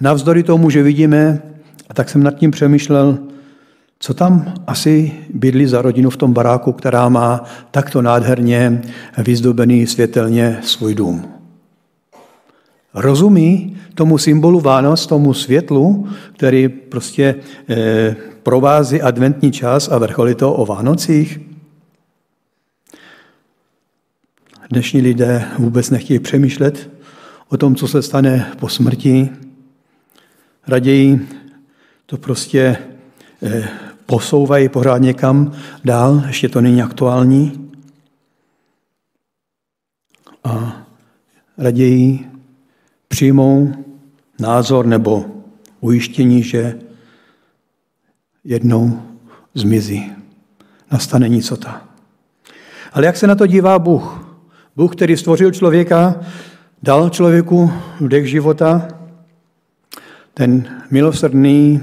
Navzdory 0.00 0.42
tomu, 0.42 0.70
že 0.70 0.82
vidíme, 0.82 1.42
a 1.88 1.94
tak 1.94 2.08
jsem 2.08 2.22
nad 2.22 2.34
tím 2.34 2.50
přemýšlel, 2.50 3.18
co 3.98 4.14
tam 4.14 4.54
asi 4.66 5.12
bydlí 5.34 5.66
za 5.66 5.82
rodinu 5.82 6.10
v 6.10 6.16
tom 6.16 6.32
baráku, 6.32 6.72
která 6.72 7.08
má 7.08 7.44
takto 7.70 8.02
nádherně 8.02 8.82
vyzdobený 9.18 9.86
světelně 9.86 10.58
svůj 10.62 10.94
dům. 10.94 11.35
Rozumí 12.96 13.76
tomu 13.94 14.18
symbolu 14.18 14.60
Vánoc, 14.60 15.06
tomu 15.06 15.34
světlu, 15.34 16.08
který 16.32 16.68
prostě 16.68 17.34
eh, 17.68 18.16
provází 18.42 19.02
adventní 19.02 19.52
čas 19.52 19.88
a 19.88 19.98
vrcholí 19.98 20.34
to 20.34 20.54
o 20.54 20.66
Vánocích? 20.66 21.40
Dnešní 24.70 25.00
lidé 25.00 25.44
vůbec 25.58 25.90
nechtějí 25.90 26.18
přemýšlet 26.18 26.90
o 27.48 27.56
tom, 27.56 27.74
co 27.74 27.88
se 27.88 28.02
stane 28.02 28.52
po 28.58 28.68
smrti, 28.68 29.28
raději 30.66 31.28
to 32.06 32.16
prostě 32.16 32.78
eh, 33.42 33.68
posouvají 34.06 34.68
pořád 34.68 34.98
někam 34.98 35.52
dál, 35.84 36.22
ještě 36.26 36.48
to 36.48 36.60
není 36.60 36.82
aktuální. 36.82 37.70
A 40.44 40.82
raději 41.58 42.35
přijmou 43.08 43.72
názor 44.40 44.86
nebo 44.86 45.24
ujištění, 45.80 46.42
že 46.42 46.78
jednou 48.44 49.02
zmizí. 49.54 50.12
Nastane 50.92 51.28
nicota. 51.28 51.88
Ale 52.92 53.06
jak 53.06 53.16
se 53.16 53.26
na 53.26 53.34
to 53.34 53.46
dívá 53.46 53.78
Bůh? 53.78 54.38
Bůh, 54.76 54.96
který 54.96 55.16
stvořil 55.16 55.50
člověka, 55.50 56.20
dal 56.82 57.10
člověku 57.10 57.72
dech 58.00 58.30
života, 58.30 58.88
ten 60.34 60.68
milosrdný, 60.90 61.80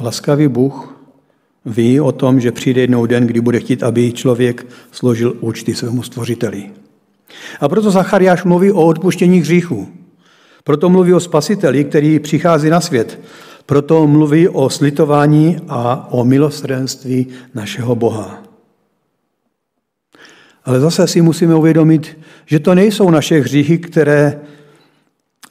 laskavý 0.00 0.48
Bůh 0.48 0.94
ví 1.66 2.00
o 2.00 2.12
tom, 2.12 2.40
že 2.40 2.52
přijde 2.52 2.80
jednou 2.80 3.06
den, 3.06 3.26
kdy 3.26 3.40
bude 3.40 3.60
chtít, 3.60 3.82
aby 3.82 4.12
člověk 4.12 4.66
složil 4.90 5.36
účty 5.40 5.74
svému 5.74 6.02
stvořiteli. 6.02 6.70
A 7.60 7.68
proto 7.68 7.90
Zachariáš 7.90 8.44
mluví 8.44 8.72
o 8.72 8.86
odpuštění 8.86 9.38
hříchů. 9.38 9.88
Proto 10.64 10.88
mluví 10.88 11.14
o 11.14 11.20
spasiteli, 11.20 11.84
který 11.84 12.18
přichází 12.18 12.70
na 12.70 12.80
svět. 12.80 13.20
Proto 13.66 14.06
mluví 14.06 14.48
o 14.48 14.70
slitování 14.70 15.56
a 15.68 16.08
o 16.10 16.24
milosrdenství 16.24 17.26
našeho 17.54 17.94
Boha. 17.94 18.42
Ale 20.64 20.80
zase 20.80 21.06
si 21.06 21.22
musíme 21.22 21.54
uvědomit, 21.54 22.18
že 22.46 22.60
to 22.60 22.74
nejsou 22.74 23.10
naše 23.10 23.40
hříchy, 23.40 23.78
které 23.78 24.40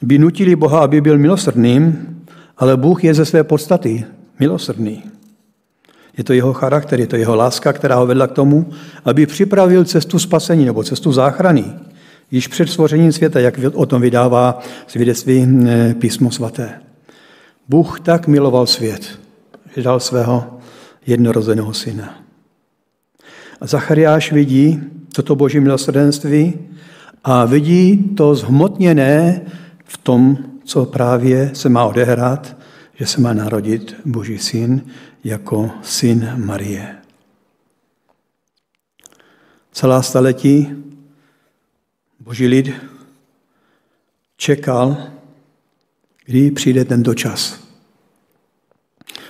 by 0.02 0.18
nutili 0.18 0.56
Boha, 0.56 0.80
aby 0.80 1.00
byl 1.00 1.18
milosrdným, 1.18 2.08
ale 2.56 2.76
Bůh 2.76 3.04
je 3.04 3.14
ze 3.14 3.24
své 3.24 3.44
podstaty 3.44 4.04
milosrdný. 4.40 5.13
Je 6.18 6.24
to 6.24 6.32
jeho 6.32 6.52
charakter, 6.52 7.00
je 7.00 7.06
to 7.06 7.16
jeho 7.16 7.36
láska, 7.36 7.72
která 7.72 7.96
ho 7.96 8.06
vedla 8.06 8.26
k 8.26 8.32
tomu, 8.32 8.66
aby 9.04 9.26
připravil 9.26 9.84
cestu 9.84 10.18
spasení 10.18 10.64
nebo 10.64 10.84
cestu 10.84 11.12
záchrany. 11.12 11.64
Již 12.30 12.48
před 12.48 12.68
stvořením 12.68 13.12
světa, 13.12 13.40
jak 13.40 13.60
o 13.74 13.86
tom 13.86 14.02
vydává 14.02 14.58
svědectví 14.86 15.48
eh, 15.66 15.94
písmo 15.94 16.30
svaté. 16.30 16.80
Bůh 17.68 18.00
tak 18.00 18.26
miloval 18.26 18.66
svět, 18.66 19.18
že 19.76 19.82
dal 19.82 20.00
svého 20.00 20.58
jednorozeného 21.06 21.74
syna. 21.74 22.18
A 23.60 23.66
Zachariáš 23.66 24.32
vidí 24.32 24.80
toto 25.14 25.36
boží 25.36 25.60
milosrdenství 25.60 26.54
a 27.24 27.44
vidí 27.44 27.96
to 27.96 28.34
zhmotněné 28.34 29.40
v 29.84 29.98
tom, 29.98 30.38
co 30.64 30.86
právě 30.86 31.50
se 31.52 31.68
má 31.68 31.84
odehrát, 31.84 32.56
že 32.94 33.06
se 33.06 33.20
má 33.20 33.32
narodit 33.32 33.96
boží 34.04 34.38
syn 34.38 34.82
jako 35.24 35.70
syn 35.82 36.32
Marie. 36.36 36.96
Celá 39.72 40.02
staletí 40.02 40.68
boží 42.20 42.46
lid 42.46 42.70
čekal, 44.36 44.96
kdy 46.26 46.50
přijde 46.50 46.84
tento 46.84 47.14
čas. 47.14 47.64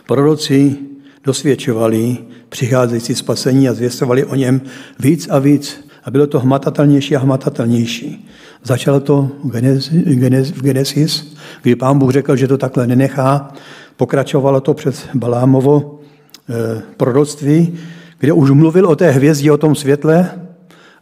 Proroci 0.07 0.79
dosvědčovali 1.25 2.19
přicházející 2.49 3.15
spasení 3.15 3.69
a 3.69 3.75
zvěstovali 3.75 4.25
o 4.25 4.35
něm 4.35 4.61
víc 4.99 5.29
a 5.31 5.39
víc. 5.39 5.89
A 6.05 6.11
bylo 6.11 6.27
to 6.27 6.41
hmatatelnější 6.41 7.17
a 7.17 7.19
hmatatelnější. 7.19 8.29
Začalo 8.63 9.01
to 9.01 9.31
v 9.45 10.61
Genesis, 10.63 11.35
kdy 11.63 11.77
pán 11.77 11.99
Bůh 11.99 12.13
řekl, 12.13 12.37
že 12.37 12.49
to 12.49 12.59
takhle 12.59 12.87
nenechá. 12.87 13.53
Pokračovalo 13.97 14.61
to 14.61 14.75
přes 14.75 15.09
Balámovo 15.15 16.01
eh, 16.49 16.83
proroctví, 16.97 17.79
kde 18.19 18.33
už 18.33 18.51
mluvil 18.51 18.87
o 18.87 18.97
té 18.97 19.11
hvězdě, 19.11 19.53
o 19.53 19.57
tom 19.57 19.75
světle, 19.75 20.41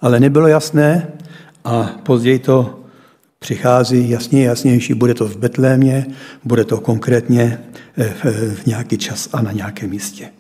ale 0.00 0.20
nebylo 0.20 0.46
jasné 0.46 1.12
a 1.64 1.90
později 2.02 2.38
to 2.38 2.78
přichází 3.38 4.10
jasně 4.10 4.44
jasnější. 4.44 4.94
Bude 4.94 5.14
to 5.14 5.28
v 5.28 5.36
Betlémě, 5.36 6.06
bude 6.44 6.64
to 6.64 6.80
konkrétně 6.80 7.58
eh, 7.98 8.14
v 8.54 8.66
nějaký 8.66 8.98
čas 8.98 9.28
a 9.32 9.42
na 9.42 9.52
nějakém 9.52 9.90
místě. 9.90 10.30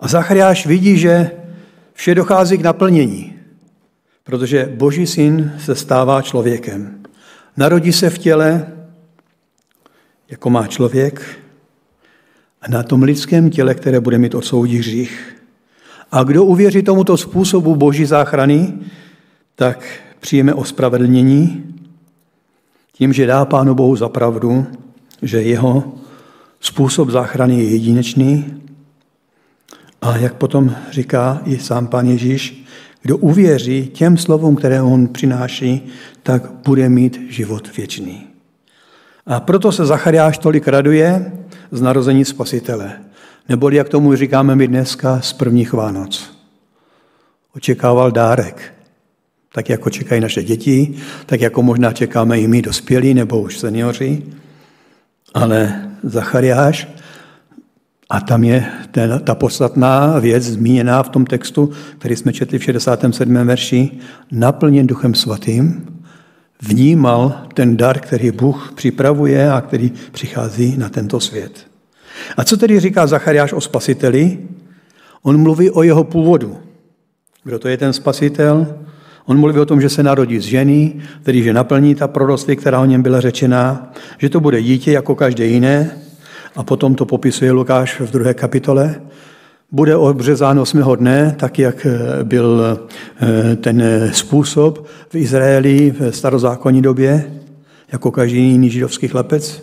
A 0.00 0.08
Zachariáš 0.08 0.66
vidí, 0.66 0.98
že 0.98 1.30
vše 1.92 2.14
dochází 2.14 2.58
k 2.58 2.62
naplnění, 2.62 3.34
protože 4.24 4.72
Boží 4.74 5.06
syn 5.06 5.52
se 5.64 5.74
stává 5.74 6.22
člověkem. 6.22 7.02
Narodí 7.56 7.92
se 7.92 8.10
v 8.10 8.18
těle, 8.18 8.66
jako 10.30 10.50
má 10.50 10.66
člověk, 10.66 11.38
na 12.68 12.82
tom 12.82 13.02
lidském 13.02 13.50
těle, 13.50 13.74
které 13.74 14.00
bude 14.00 14.18
mít 14.18 14.34
odsoudí 14.34 14.78
hřích. 14.78 15.36
A 16.12 16.22
kdo 16.22 16.44
uvěří 16.44 16.82
tomuto 16.82 17.16
způsobu 17.16 17.76
Boží 17.76 18.04
záchrany, 18.04 18.72
tak 19.54 19.86
přijeme 20.20 20.54
ospravedlnění 20.54 21.64
tím, 22.92 23.12
že 23.12 23.26
dá 23.26 23.44
Pánu 23.44 23.74
Bohu 23.74 23.96
za 23.96 24.08
pravdu, 24.08 24.66
že 25.22 25.42
jeho 25.42 25.94
způsob 26.60 27.10
záchrany 27.10 27.58
je 27.58 27.70
jedinečný. 27.70 28.62
A 30.02 30.16
jak 30.16 30.34
potom 30.34 30.74
říká 30.90 31.40
i 31.44 31.58
sám 31.58 31.86
Pán 31.86 32.06
Ježíš, 32.06 32.64
kdo 33.02 33.16
uvěří 33.16 33.86
těm 33.86 34.16
slovům, 34.16 34.56
které 34.56 34.82
on 34.82 35.08
přináší, 35.08 35.86
tak 36.22 36.42
bude 36.64 36.88
mít 36.88 37.20
život 37.28 37.76
věčný. 37.76 38.26
A 39.26 39.40
proto 39.40 39.72
se 39.72 39.86
Zachariáš 39.86 40.38
tolik 40.38 40.68
raduje 40.68 41.32
z 41.70 41.80
narození 41.80 42.24
Spasitele. 42.24 42.92
Neboli, 43.48 43.76
jak 43.76 43.88
tomu 43.88 44.16
říkáme 44.16 44.56
my 44.56 44.68
dneska, 44.68 45.20
z 45.20 45.32
prvních 45.32 45.72
Vánoc. 45.72 46.38
Očekával 47.56 48.10
dárek, 48.10 48.74
tak 49.54 49.68
jako 49.68 49.90
čekají 49.90 50.20
naše 50.20 50.42
děti, 50.42 50.94
tak 51.26 51.40
jako 51.40 51.62
možná 51.62 51.92
čekáme 51.92 52.40
i 52.40 52.48
my 52.48 52.62
dospělí 52.62 53.14
nebo 53.14 53.40
už 53.40 53.58
seniori. 53.58 54.22
Ale 55.34 55.88
Zachariáš, 56.02 56.88
a 58.10 58.20
tam 58.20 58.44
je 58.44 58.66
ten, 58.90 59.20
ta 59.24 59.34
podstatná 59.34 60.18
věc 60.18 60.44
zmíněná 60.44 61.02
v 61.02 61.08
tom 61.08 61.26
textu, 61.26 61.70
který 61.98 62.16
jsme 62.16 62.32
četli 62.32 62.58
v 62.58 62.64
67. 62.64 63.34
verši, 63.34 63.90
naplněn 64.32 64.86
Duchem 64.86 65.14
Svatým, 65.14 65.86
vnímal 66.62 67.42
ten 67.54 67.76
dar, 67.76 67.98
který 67.98 68.30
Bůh 68.30 68.72
připravuje 68.74 69.52
a 69.52 69.60
který 69.60 69.92
přichází 70.12 70.76
na 70.78 70.88
tento 70.88 71.20
svět. 71.20 71.66
A 72.36 72.44
co 72.44 72.56
tedy 72.56 72.80
říká 72.80 73.06
Zachariáš 73.06 73.52
o 73.52 73.60
spasiteli? 73.60 74.38
On 75.22 75.42
mluví 75.42 75.70
o 75.70 75.82
jeho 75.82 76.04
původu. 76.04 76.58
Kdo 77.44 77.58
to 77.58 77.68
je 77.68 77.76
ten 77.76 77.92
spasitel? 77.92 78.66
On 79.26 79.38
mluví 79.38 79.58
o 79.58 79.66
tom, 79.66 79.80
že 79.80 79.88
se 79.88 80.02
narodí 80.02 80.40
z 80.40 80.44
ženy, 80.44 81.00
tedy 81.22 81.42
že 81.42 81.52
naplní 81.52 81.94
ta 81.94 82.08
proroctví, 82.08 82.56
která 82.56 82.80
o 82.80 82.84
něm 82.84 83.02
byla 83.02 83.20
řečená, 83.20 83.92
že 84.18 84.28
to 84.28 84.40
bude 84.40 84.62
dítě 84.62 84.92
jako 84.92 85.14
každé 85.14 85.46
jiné, 85.46 85.90
a 86.56 86.62
potom 86.62 86.94
to 86.94 87.06
popisuje 87.06 87.52
Lukáš 87.52 88.00
v 88.00 88.10
druhé 88.10 88.34
kapitole. 88.34 89.00
Bude 89.72 89.96
obřezán 89.96 90.60
osmého 90.60 90.96
dne, 90.96 91.36
tak 91.38 91.58
jak 91.58 91.86
byl 92.22 92.78
eh, 93.20 93.56
ten 93.56 93.82
způsob 94.12 94.86
v 95.08 95.14
Izraeli 95.14 95.90
v 95.90 96.12
starozákonní 96.12 96.82
době, 96.82 97.40
jako 97.92 98.10
každý 98.10 98.50
jiný 98.50 98.70
židovský 98.70 99.08
chlapec. 99.08 99.62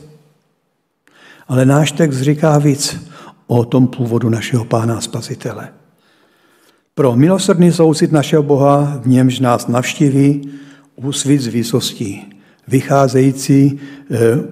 Ale 1.48 1.66
náš 1.66 1.92
text 1.92 2.18
říká 2.18 2.58
víc 2.58 3.10
o 3.48 3.66
tom 3.66 3.88
původu 3.88 4.30
našeho 4.30 4.66
pána 4.66 5.02
spasitele. 5.02 5.70
Pro 6.96 7.16
milosrdný 7.16 7.72
soucit 7.72 8.12
našeho 8.12 8.44
Boha, 8.44 9.00
v 9.04 9.08
němž 9.08 9.40
nás 9.40 9.68
navštíví 9.68 10.50
úsvit 10.96 11.42
z 11.42 11.48
výsostí, 11.48 12.34
vycházející 12.68 13.80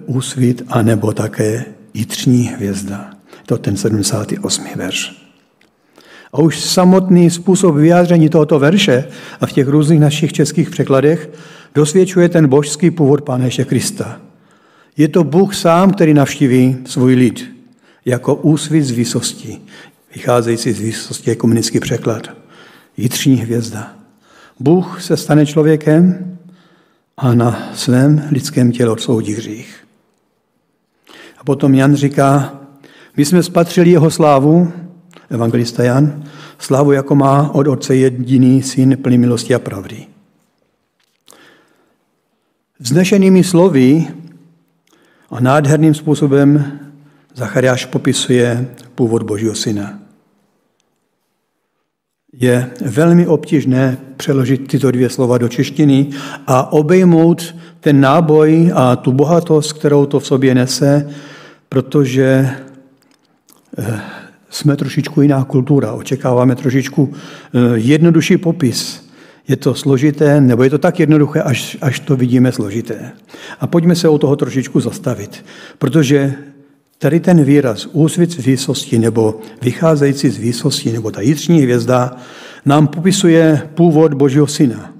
úsvit 0.06 0.62
a 0.68 0.82
nebo 0.82 1.12
také 1.12 1.64
jitřní 1.94 2.42
hvězda. 2.42 3.10
To 3.46 3.58
ten 3.58 3.76
78. 3.76 4.64
verš. 4.76 5.23
A 6.34 6.38
už 6.38 6.60
samotný 6.60 7.30
způsob 7.30 7.74
vyjádření 7.74 8.28
tohoto 8.28 8.58
verše 8.58 9.04
a 9.40 9.46
v 9.46 9.52
těch 9.52 9.68
různých 9.68 10.00
našich 10.00 10.32
českých 10.32 10.70
překladech 10.70 11.30
dosvědčuje 11.74 12.28
ten 12.28 12.48
božský 12.48 12.90
původ 12.90 13.22
Pána 13.22 13.44
Ježíše 13.44 13.64
Krista. 13.64 14.20
Je 14.96 15.08
to 15.08 15.24
Bůh 15.24 15.54
sám, 15.54 15.92
který 15.92 16.14
navštíví 16.14 16.76
svůj 16.86 17.14
lid 17.14 17.50
jako 18.04 18.34
úsvit 18.34 18.82
z 18.82 18.90
výsosti, 18.90 19.60
vycházející 20.14 20.72
z 20.72 20.80
výsosti 20.80 21.30
je 21.30 21.36
komunický 21.36 21.80
překlad. 21.80 22.28
Jitřní 22.96 23.36
hvězda. 23.36 23.94
Bůh 24.60 25.02
se 25.02 25.16
stane 25.16 25.46
člověkem 25.46 26.36
a 27.16 27.34
na 27.34 27.68
svém 27.74 28.28
lidském 28.30 28.72
těle 28.72 28.90
odsoudí 28.90 29.32
hřích. 29.34 29.76
A 31.38 31.44
potom 31.44 31.74
Jan 31.74 31.94
říká, 31.94 32.60
my 33.16 33.24
jsme 33.24 33.42
spatřili 33.42 33.90
jeho 33.90 34.10
slávu, 34.10 34.72
evangelista 35.34 35.82
Jan, 35.82 36.24
slávu, 36.58 36.92
jako 36.92 37.14
má 37.14 37.50
od 37.54 37.66
Otce 37.66 37.96
jediný 37.96 38.62
syn 38.62 38.96
plný 39.02 39.18
milosti 39.18 39.54
a 39.54 39.58
pravdy. 39.58 40.06
Vznešenými 42.80 43.44
slovy 43.44 44.06
a 45.30 45.40
nádherným 45.40 45.94
způsobem 45.94 46.78
Zachariáš 47.34 47.84
popisuje 47.84 48.74
původ 48.94 49.22
Božího 49.22 49.54
syna. 49.54 49.98
Je 52.32 52.70
velmi 52.80 53.26
obtížné 53.26 53.98
přeložit 54.16 54.68
tyto 54.68 54.90
dvě 54.90 55.10
slova 55.10 55.38
do 55.38 55.48
češtiny 55.48 56.10
a 56.46 56.72
obejmout 56.72 57.54
ten 57.80 58.00
náboj 58.00 58.72
a 58.74 58.96
tu 58.96 59.12
bohatost, 59.12 59.72
kterou 59.72 60.06
to 60.06 60.20
v 60.20 60.26
sobě 60.26 60.54
nese, 60.54 61.10
protože 61.68 62.50
eh, 63.78 64.00
jsme 64.54 64.76
trošičku 64.76 65.22
jiná 65.22 65.44
kultura, 65.44 65.92
očekáváme 65.92 66.56
trošičku 66.56 67.12
eh, 67.12 67.58
jednodušší 67.74 68.36
popis. 68.36 69.04
Je 69.48 69.56
to 69.56 69.74
složité, 69.74 70.40
nebo 70.40 70.62
je 70.62 70.70
to 70.70 70.78
tak 70.78 71.00
jednoduché, 71.00 71.42
až, 71.42 71.76
až 71.80 72.00
to 72.00 72.16
vidíme 72.16 72.52
složité. 72.52 73.12
A 73.60 73.66
pojďme 73.66 73.96
se 73.96 74.08
o 74.08 74.18
toho 74.18 74.36
trošičku 74.36 74.80
zastavit, 74.80 75.44
protože 75.78 76.34
Tady 76.98 77.20
ten 77.20 77.44
výraz 77.44 77.86
úsvit 77.92 78.30
z 78.30 78.46
výsosti 78.46 78.98
nebo 78.98 79.40
vycházející 79.62 80.30
z 80.30 80.38
výsosti 80.38 80.92
nebo 80.92 81.10
ta 81.10 81.20
jitřní 81.20 81.60
hvězda 81.60 82.16
nám 82.64 82.86
popisuje 82.86 83.68
původ 83.74 84.14
Božího 84.14 84.46
syna. 84.46 84.92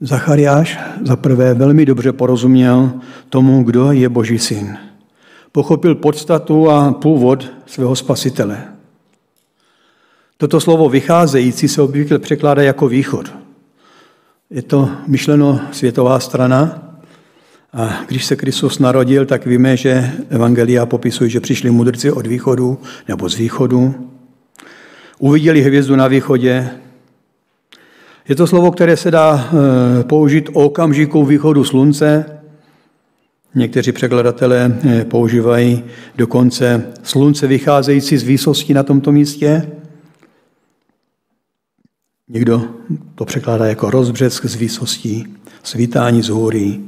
Zachariáš 0.00 0.78
za 1.04 1.16
prvé 1.16 1.54
velmi 1.54 1.86
dobře 1.86 2.12
porozuměl 2.12 2.92
tomu, 3.28 3.62
kdo 3.62 3.92
je 3.92 4.08
Boží 4.08 4.38
syn. 4.38 4.87
Pochopil 5.52 5.94
podstatu 5.94 6.70
a 6.70 6.92
původ 6.92 7.50
svého 7.66 7.96
spasitele. 7.96 8.64
Toto 10.36 10.60
slovo 10.60 10.88
vycházející 10.88 11.68
se 11.68 11.82
obvykle 11.82 12.18
překládá 12.18 12.62
jako 12.62 12.88
východ. 12.88 13.32
Je 14.50 14.62
to 14.62 14.90
myšleno 15.06 15.60
světová 15.72 16.20
strana. 16.20 16.84
A 17.72 18.00
když 18.08 18.24
se 18.24 18.36
Kristus 18.36 18.78
narodil, 18.78 19.26
tak 19.26 19.46
víme, 19.46 19.76
že 19.76 20.12
Evangelia 20.30 20.86
popisují, 20.86 21.30
že 21.30 21.40
přišli 21.40 21.70
mudrci 21.70 22.12
od 22.12 22.26
východu 22.26 22.78
nebo 23.08 23.28
z 23.28 23.34
východu. 23.34 24.10
Uviděli 25.18 25.62
hvězdu 25.62 25.96
na 25.96 26.08
východě. 26.08 26.70
Je 28.28 28.36
to 28.36 28.46
slovo, 28.46 28.70
které 28.70 28.96
se 28.96 29.10
dá 29.10 29.50
eh, 29.50 30.04
použít 30.04 30.48
o 30.52 30.64
okamžiku 30.64 31.24
východu 31.24 31.64
slunce. 31.64 32.37
Někteří 33.54 33.92
překladatelé 33.92 34.78
eh, 34.88 35.04
používají 35.04 35.84
dokonce 36.16 36.86
slunce 37.02 37.46
vycházející 37.46 38.16
z 38.16 38.22
výsosti 38.22 38.74
na 38.74 38.82
tomto 38.82 39.12
místě. 39.12 39.70
Někdo 42.28 42.64
to 43.14 43.24
překládá 43.24 43.66
jako 43.66 43.90
rozbřesk 43.90 44.44
z 44.44 44.54
výsostí, 44.54 45.26
svítání 45.62 46.22
z 46.22 46.28
hůry, 46.28 46.80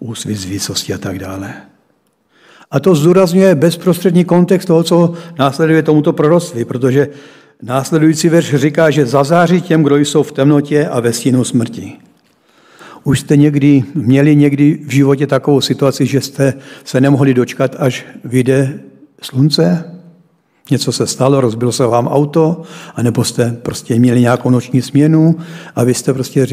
úsvit 0.00 0.36
z 0.36 0.44
výsosti 0.44 0.94
a 0.94 0.98
tak 0.98 1.18
dále. 1.18 1.54
A 2.70 2.80
to 2.80 2.94
zdůrazňuje 2.94 3.54
bezprostřední 3.54 4.24
kontext 4.24 4.66
toho, 4.66 4.82
co 4.82 5.12
následuje 5.38 5.82
tomuto 5.82 6.12
proroctví, 6.12 6.64
protože 6.64 7.08
následující 7.62 8.28
verš 8.28 8.54
říká, 8.54 8.90
že 8.90 9.06
zazáří 9.06 9.62
těm, 9.62 9.82
kdo 9.82 9.96
jsou 9.96 10.22
v 10.22 10.32
temnotě 10.32 10.86
a 10.86 11.00
ve 11.00 11.12
stínu 11.12 11.44
smrti. 11.44 11.92
Už 13.04 13.20
jste 13.20 13.36
někdy 13.36 13.84
měli 13.94 14.36
někdy 14.36 14.78
v 14.86 14.90
životě 14.90 15.26
takovou 15.26 15.60
situaci, 15.60 16.06
že 16.06 16.20
jste 16.20 16.54
se 16.84 17.00
nemohli 17.00 17.34
dočkat, 17.34 17.76
až 17.78 18.06
vyjde 18.24 18.80
slunce? 19.22 19.84
Něco 20.70 20.92
se 20.92 21.06
stalo, 21.06 21.40
rozbilo 21.40 21.72
se 21.72 21.86
vám 21.86 22.08
auto, 22.08 22.62
anebo 22.94 23.24
jste 23.24 23.56
prostě 23.62 23.98
měli 23.98 24.20
nějakou 24.20 24.50
noční 24.50 24.82
směnu 24.82 25.36
a 25.74 25.84
vy 25.84 25.94
jste 25.94 26.14
prostě 26.14 26.46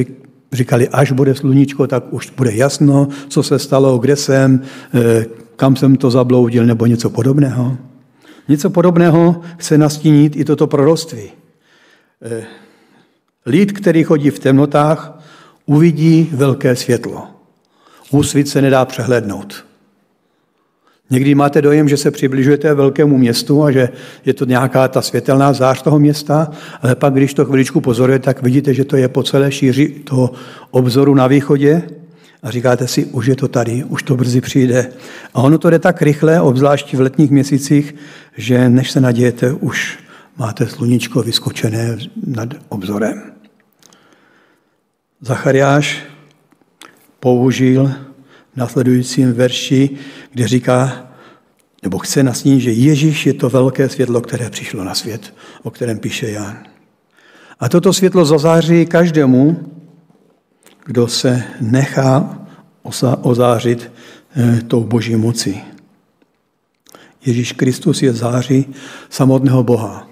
říkali, 0.51 0.89
až 0.89 1.11
bude 1.11 1.35
sluníčko, 1.35 1.87
tak 1.87 2.13
už 2.13 2.29
bude 2.37 2.55
jasno, 2.55 3.07
co 3.27 3.43
se 3.43 3.59
stalo, 3.59 3.97
kde 3.97 4.15
jsem, 4.15 4.61
eh, 4.93 5.25
kam 5.55 5.75
jsem 5.75 5.95
to 5.95 6.11
zabloudil, 6.11 6.65
nebo 6.65 6.85
něco 6.85 7.09
podobného. 7.09 7.77
Něco 8.47 8.69
podobného 8.69 9.41
chce 9.57 9.77
nastínit 9.77 10.35
i 10.35 10.45
toto 10.45 10.67
proroctví. 10.67 11.31
Eh, 12.21 12.43
lid, 13.45 13.71
který 13.71 14.03
chodí 14.03 14.29
v 14.29 14.39
temnotách, 14.39 15.18
uvidí 15.69 16.29
velké 16.33 16.75
světlo. 16.75 17.27
Úsvit 18.11 18.47
se 18.47 18.61
nedá 18.61 18.85
přehlednout. 18.85 19.65
Někdy 21.09 21.35
máte 21.35 21.61
dojem, 21.61 21.89
že 21.89 21.97
se 21.97 22.11
přibližujete 22.11 22.73
velkému 22.73 23.17
městu 23.17 23.63
a 23.63 23.71
že 23.71 23.89
je 24.25 24.33
to 24.33 24.45
nějaká 24.45 24.87
ta 24.87 25.01
světelná 25.01 25.53
zář 25.53 25.81
toho 25.81 25.99
města, 25.99 26.51
ale 26.81 26.95
pak, 26.95 27.13
když 27.13 27.33
to 27.33 27.45
chviličku 27.45 27.81
pozorujete, 27.81 28.25
tak 28.25 28.41
vidíte, 28.41 28.73
že 28.73 28.85
to 28.85 28.97
je 28.97 29.07
po 29.07 29.23
celé 29.23 29.51
šíři 29.51 29.87
toho 29.87 30.31
obzoru 30.71 31.15
na 31.15 31.27
východě 31.27 31.83
a 32.43 32.51
říkáte 32.51 32.87
si, 32.87 33.05
už 33.05 33.25
je 33.25 33.35
to 33.35 33.47
tady, 33.47 33.83
už 33.83 34.03
to 34.03 34.15
brzy 34.15 34.41
přijde. 34.41 34.89
A 35.33 35.41
ono 35.41 35.57
to 35.57 35.69
jde 35.69 35.79
tak 35.79 36.01
rychle, 36.01 36.41
obzvlášť 36.41 36.93
v 36.93 37.01
letních 37.01 37.31
měsících, 37.31 37.95
že 38.37 38.69
než 38.69 38.91
se 38.91 39.01
nadějete, 39.01 39.51
už 39.51 39.99
máte 40.37 40.67
sluníčko 40.67 41.21
vyskočené 41.21 41.97
nad 42.25 42.49
obzorem. 42.69 43.38
Zachariáš 45.21 46.03
použil 47.19 47.91
v 48.53 48.57
následujícím 48.57 49.33
verši 49.33 49.89
kde 50.31 50.47
říká, 50.47 51.07
nebo 51.83 51.97
chce 51.97 52.23
nasnít, 52.23 52.61
že 52.61 52.71
Ježíš 52.71 53.25
je 53.25 53.33
to 53.33 53.49
velké 53.49 53.89
světlo, 53.89 54.21
které 54.21 54.49
přišlo 54.49 54.83
na 54.83 54.95
svět, 54.95 55.33
o 55.63 55.71
kterém 55.71 55.99
píše 55.99 56.31
Jan. 56.31 56.57
A 57.59 57.69
toto 57.69 57.93
světlo 57.93 58.25
zazáří 58.25 58.85
každému, 58.85 59.71
kdo 60.85 61.07
se 61.07 61.43
nechá 61.61 62.39
ozářit 63.21 63.91
eh, 64.35 64.61
tou 64.67 64.83
boží 64.83 65.15
moci. 65.15 65.61
Ježíš 67.25 67.51
Kristus 67.51 68.01
je 68.01 68.13
září 68.13 68.65
samotného 69.09 69.63
Boha. 69.63 70.07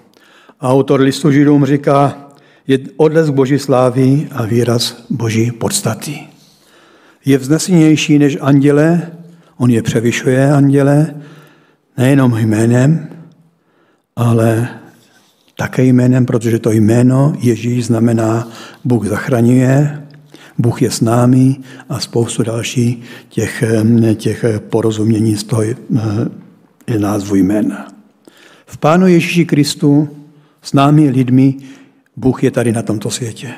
Autor 0.61 1.01
listu 1.01 1.31
Židům 1.31 1.65
říká, 1.65 2.26
je 2.67 2.79
odlesk 2.97 3.33
boží 3.33 3.59
slávy 3.59 4.27
a 4.31 4.45
výraz 4.45 5.05
boží 5.09 5.51
podstaty. 5.51 6.19
Je 7.25 7.37
vznesenější 7.37 8.19
než 8.19 8.37
anděle, 8.41 9.11
On 9.57 9.69
je 9.69 9.81
převyšuje 9.81 10.51
anděle, 10.51 11.15
nejenom 11.97 12.37
jménem, 12.37 13.07
ale 14.15 14.69
také 15.55 15.83
jménem, 15.83 16.25
protože 16.25 16.59
to 16.59 16.71
jméno 16.71 17.33
Ježíš 17.39 17.85
znamená 17.85 18.47
Bůh 18.85 19.07
zachraňuje, 19.07 20.03
Bůh 20.57 20.81
je 20.81 20.91
s 20.91 21.01
námi 21.01 21.55
a 21.89 21.99
spoustu 21.99 22.43
dalších 22.43 22.97
těch, 23.29 23.63
těch 24.15 24.45
porozumění 24.69 25.37
z 25.37 25.43
toho 25.43 25.61
je 25.61 26.99
názvu 26.99 27.35
jména. 27.35 27.87
V 28.65 28.77
Pánu 28.77 29.07
Ježíši 29.07 29.45
Kristu 29.45 30.09
s 30.61 30.73
námi 30.73 31.09
lidmi 31.09 31.55
Bůh 32.17 32.43
je 32.43 32.51
tady 32.51 32.71
na 32.71 32.81
tomto 32.81 33.09
světě. 33.09 33.53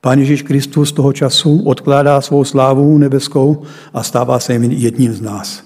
Pán 0.00 0.18
Ježíš 0.18 0.42
Kristus 0.42 0.92
toho 0.92 1.12
času 1.12 1.62
odkládá 1.62 2.20
svou 2.20 2.44
slávu 2.44 2.98
nebeskou 2.98 3.62
a 3.92 4.02
stává 4.02 4.38
se 4.38 4.54
jedním 4.54 5.12
z 5.12 5.20
nás. 5.20 5.64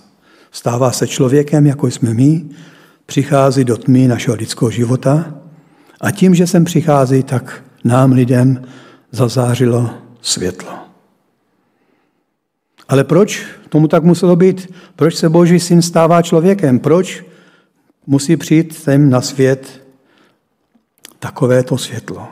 Stává 0.53 0.91
se 0.93 1.07
člověkem, 1.07 1.67
jako 1.67 1.87
jsme 1.87 2.15
my, 2.15 2.45
přichází 3.07 3.65
do 3.65 3.77
tmy 3.77 4.09
našeho 4.09 4.37
lidského 4.37 4.71
života 4.71 5.35
a 6.01 6.11
tím, 6.11 6.35
že 6.35 6.47
sem 6.47 6.65
přichází, 6.65 7.23
tak 7.23 7.65
nám 7.85 8.13
lidem 8.13 8.63
zazářilo 9.13 9.91
světlo. 10.21 10.71
Ale 12.89 13.05
proč 13.05 13.47
tomu 13.69 13.89
tak 13.89 14.05
muselo 14.05 14.37
být? 14.37 14.75
Proč 14.97 15.15
se 15.15 15.29
Boží 15.29 15.61
syn 15.61 15.83
stává 15.83 16.23
člověkem? 16.23 16.79
Proč 16.79 17.25
musí 18.07 18.37
přijít 18.37 18.75
sem 18.75 19.11
na 19.11 19.21
svět 19.21 19.86
takovéto 21.27 21.79
světlo? 21.79 22.29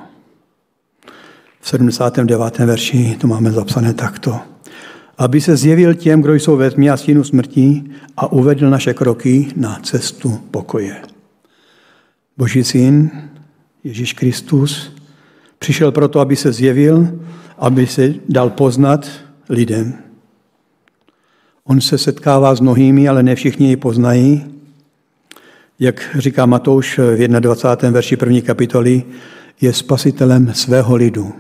v 1.61 1.68
79. 1.68 2.59
verši 2.59 3.16
to 3.20 3.26
máme 3.26 3.52
zapsané 3.52 3.94
takto. 3.94 4.40
Aby 5.18 5.40
se 5.40 5.57
zjevil 5.57 5.94
těm, 5.94 6.22
kdo 6.22 6.35
jsou 6.35 6.57
ve 6.57 6.70
tmě 6.70 6.90
a 6.90 6.96
stínu 6.96 7.24
smrti 7.24 7.85
a 8.16 8.33
uvedl 8.33 8.70
naše 8.70 8.94
kroky 8.94 9.48
na 9.57 9.80
cestu 9.83 10.40
pokoje. 10.50 11.02
Boží 12.37 12.64
syn, 12.64 13.11
Ježíš 13.85 14.12
Kristus, 14.12 14.92
přišel 15.59 15.92
proto, 15.92 16.20
aby 16.20 16.37
se 16.37 16.52
zjevil, 16.52 17.18
aby 17.59 17.87
se 17.87 18.14
dal 18.28 18.50
poznat 18.50 19.09
lidem. 19.48 19.94
On 21.64 21.80
se 21.80 21.98
setkává 21.98 22.54
s 22.54 22.61
mnohými, 22.61 23.09
ale 23.09 23.22
ne 23.22 23.35
všichni 23.35 23.68
ji 23.68 23.76
poznají. 23.76 24.53
Jak 25.78 26.16
říká 26.18 26.46
Matouš 26.46 26.98
v 26.98 27.28
21. 27.28 27.90
verši 27.90 28.16
první 28.16 28.42
kapitoly, 28.42 29.02
je 29.60 29.72
spasitelem 29.72 30.54
svého 30.54 30.96
lidu. 30.96 31.32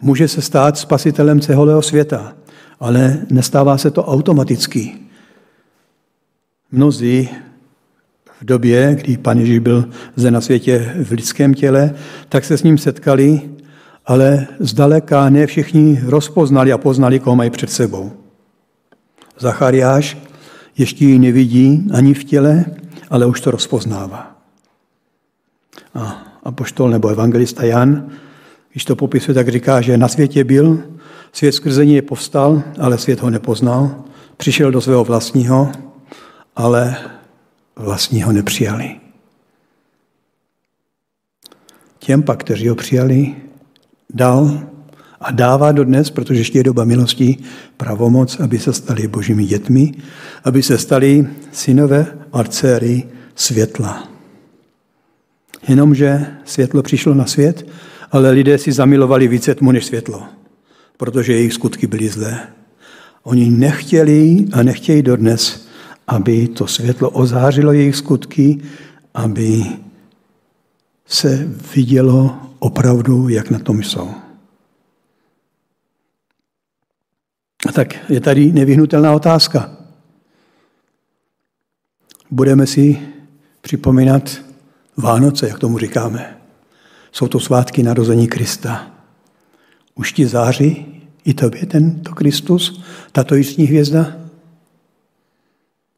Může 0.00 0.28
se 0.28 0.42
stát 0.42 0.78
spasitelem 0.78 1.40
celého 1.40 1.82
světa, 1.82 2.32
ale 2.80 3.18
nestává 3.30 3.78
se 3.78 3.90
to 3.90 4.04
automaticky. 4.04 4.94
Mnozí 6.72 7.28
v 8.40 8.44
době, 8.44 8.96
kdy 9.00 9.16
pan 9.16 9.38
Ježíš 9.38 9.58
byl 9.58 9.88
zde 10.16 10.30
na 10.30 10.40
světě 10.40 10.94
v 11.04 11.10
lidském 11.10 11.54
těle, 11.54 11.94
tak 12.28 12.44
se 12.44 12.58
s 12.58 12.62
ním 12.62 12.78
setkali, 12.78 13.40
ale 14.06 14.46
zdaleka 14.58 15.30
ne 15.30 15.46
všichni 15.46 16.00
rozpoznali 16.06 16.72
a 16.72 16.78
poznali, 16.78 17.20
koho 17.20 17.36
mají 17.36 17.50
před 17.50 17.70
sebou. 17.70 18.12
Zachariáš 19.38 20.18
ještě 20.78 21.04
ji 21.04 21.18
nevidí 21.18 21.88
ani 21.92 22.14
v 22.14 22.24
těle, 22.24 22.64
ale 23.10 23.26
už 23.26 23.40
to 23.40 23.50
rozpoznává. 23.50 24.36
A 25.94 26.22
apoštol 26.42 26.90
nebo 26.90 27.08
evangelista 27.08 27.64
Jan 27.64 28.10
když 28.78 28.84
to 28.84 28.96
popisuje, 28.96 29.34
tak 29.34 29.48
říká, 29.48 29.80
že 29.80 29.98
na 29.98 30.08
světě 30.08 30.44
byl, 30.44 30.82
svět 31.32 31.52
skrze 31.52 31.86
něj 31.86 32.02
povstal, 32.02 32.62
ale 32.80 32.98
svět 32.98 33.20
ho 33.20 33.30
nepoznal. 33.30 34.04
Přišel 34.36 34.70
do 34.70 34.80
svého 34.80 35.04
vlastního, 35.04 35.72
ale 36.56 36.96
vlastního 37.76 38.32
nepřijali. 38.32 39.00
Těm 41.98 42.22
pak, 42.22 42.40
kteří 42.40 42.68
ho 42.68 42.74
přijali, 42.74 43.36
dal 44.10 44.60
a 45.20 45.32
dává 45.32 45.72
do 45.72 45.84
dnes, 45.84 46.10
protože 46.10 46.40
ještě 46.40 46.58
je 46.58 46.64
doba 46.64 46.84
milosti, 46.84 47.36
pravomoc, 47.76 48.40
aby 48.40 48.58
se 48.58 48.72
stali 48.72 49.08
božími 49.08 49.44
dětmi, 49.44 49.94
aby 50.44 50.62
se 50.62 50.78
stali 50.78 51.26
synové 51.52 52.06
a 52.32 52.44
dcery 52.44 53.02
světla. 53.34 54.08
Jenomže 55.68 56.26
světlo 56.44 56.82
přišlo 56.82 57.14
na 57.14 57.26
svět 57.26 57.66
ale 58.10 58.30
lidé 58.30 58.58
si 58.58 58.72
zamilovali 58.72 59.28
více 59.28 59.54
tmu 59.54 59.72
než 59.72 59.86
světlo, 59.86 60.22
protože 60.96 61.32
jejich 61.32 61.52
skutky 61.52 61.86
byly 61.86 62.08
zlé. 62.08 62.48
Oni 63.22 63.50
nechtěli 63.50 64.44
a 64.52 64.62
nechtějí 64.62 65.02
dodnes, 65.02 65.68
aby 66.06 66.48
to 66.48 66.66
světlo 66.66 67.10
ozářilo 67.10 67.72
jejich 67.72 67.96
skutky, 67.96 68.60
aby 69.14 69.64
se 71.06 71.48
vidělo 71.74 72.36
opravdu, 72.58 73.28
jak 73.28 73.50
na 73.50 73.58
tom 73.58 73.82
jsou. 73.82 74.10
A 77.67 77.67
tak 77.78 78.10
je 78.10 78.20
tady 78.20 78.52
nevyhnutelná 78.52 79.12
otázka. 79.12 79.70
Budeme 82.30 82.66
si 82.66 82.98
připomínat 83.60 84.40
Vánoce, 84.96 85.48
jak 85.48 85.58
tomu 85.58 85.78
říkáme. 85.78 86.38
Jsou 87.12 87.28
to 87.28 87.40
svátky 87.40 87.82
narození 87.82 88.28
Krista. 88.28 88.90
Už 89.94 90.12
ti 90.12 90.26
září 90.26 91.02
i 91.24 91.34
tobě 91.34 91.66
tento 91.66 92.14
Kristus, 92.14 92.82
tato 93.12 93.34
jízdní 93.34 93.64
hvězda? 93.64 94.12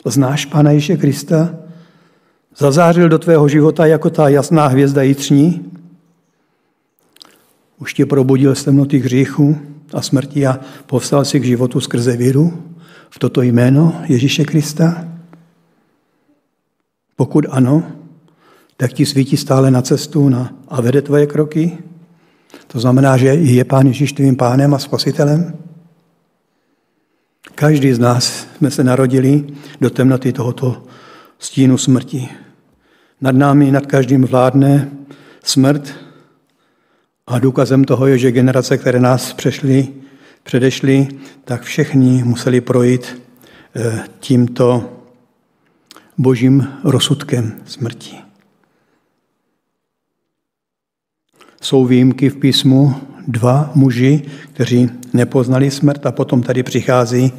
Znáš 0.05 0.47
Pána 0.47 0.71
Ježíše 0.71 0.97
Krista? 0.97 1.55
Zazářil 2.57 3.09
do 3.09 3.19
tvého 3.19 3.49
života 3.49 3.87
jako 3.87 4.11
ta 4.11 4.29
jasná 4.29 4.67
hvězda 4.67 5.03
jitřní? 5.03 5.73
Už 7.79 7.95
tě 7.95 8.07
probudil 8.07 8.55
z 8.55 8.65
temnoty 8.65 8.99
hříchu 8.99 9.70
a 9.95 10.03
smrti 10.03 10.47
a 10.47 10.61
povstal 10.87 11.25
si 11.25 11.41
k 11.41 11.45
životu 11.45 11.81
skrze 11.81 12.17
víru 12.17 12.63
v 13.11 13.19
toto 13.19 13.43
jméno 13.43 14.03
Ježíše 14.09 14.45
Krista? 14.45 15.09
Pokud 17.17 17.47
ano, 17.51 17.83
tak 18.77 18.93
ti 18.93 19.07
svítí 19.07 19.37
stále 19.37 19.71
na 19.71 19.83
cestu 19.83 20.29
na, 20.29 20.55
a 20.69 20.81
vede 20.81 21.03
tvoje 21.03 21.27
kroky? 21.27 21.79
To 22.67 22.81
znamená, 22.81 23.17
že 23.17 23.27
je 23.35 23.65
Pán 23.65 23.87
Ježíš 23.87 24.13
tvým 24.13 24.37
pánem 24.37 24.75
a 24.75 24.79
spasitelem? 24.79 25.53
Každý 27.55 27.93
z 27.93 27.99
nás 27.99 28.47
jsme 28.57 28.71
se 28.71 28.85
narodili 28.85 29.45
do 29.81 29.91
temnoty 29.91 30.33
tohoto 30.33 30.83
stínu 31.39 31.79
smrti. 31.79 32.29
Nad 33.21 33.37
námi, 33.37 33.71
nad 33.71 33.87
každým 33.87 34.25
vládne 34.25 34.91
smrt 35.45 35.95
a 37.31 37.39
důkazem 37.39 37.85
toho 37.85 38.07
je, 38.07 38.19
že 38.19 38.33
generace, 38.33 38.79
které 38.79 39.01
nás 39.01 39.33
přešly, 39.33 39.89
předešly, 40.43 41.09
tak 41.45 41.63
všechny 41.63 42.25
museli 42.25 42.61
projít 42.61 43.23
eh, 43.77 44.05
tímto 44.21 44.93
božím 46.19 46.69
rozsudkem 46.85 47.53
smrti. 47.65 48.17
Jsou 51.63 51.85
výjimky 51.85 52.29
v 52.29 52.37
písmu 52.37 52.95
dva 53.29 53.71
muži, 53.75 54.23
kteří 54.53 54.91
nepoznali 55.13 55.71
smrt 55.71 56.07
a 56.07 56.13
potom 56.13 56.43
tady 56.43 56.63
přichází 56.63 57.33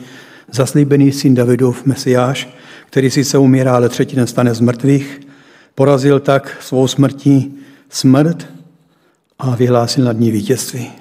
zaslíbený 0.52 1.12
syn 1.12 1.36
Davidův, 1.36 1.86
Mesiáš, 1.86 2.50
který 2.86 3.10
sice 3.10 3.38
umírá, 3.38 3.76
ale 3.76 3.90
třetí 3.90 4.16
den 4.16 4.28
stane 4.28 4.54
z 4.54 4.60
mrtvých. 4.60 5.22
Porazil 5.76 6.20
tak 6.20 6.58
svou 6.62 6.88
smrtí 6.88 7.58
smrt 7.90 8.61
a 9.42 9.56
vyhlásil 9.56 10.06
nad 10.06 10.20
ní 10.20 10.32
vítězství. 10.32 10.92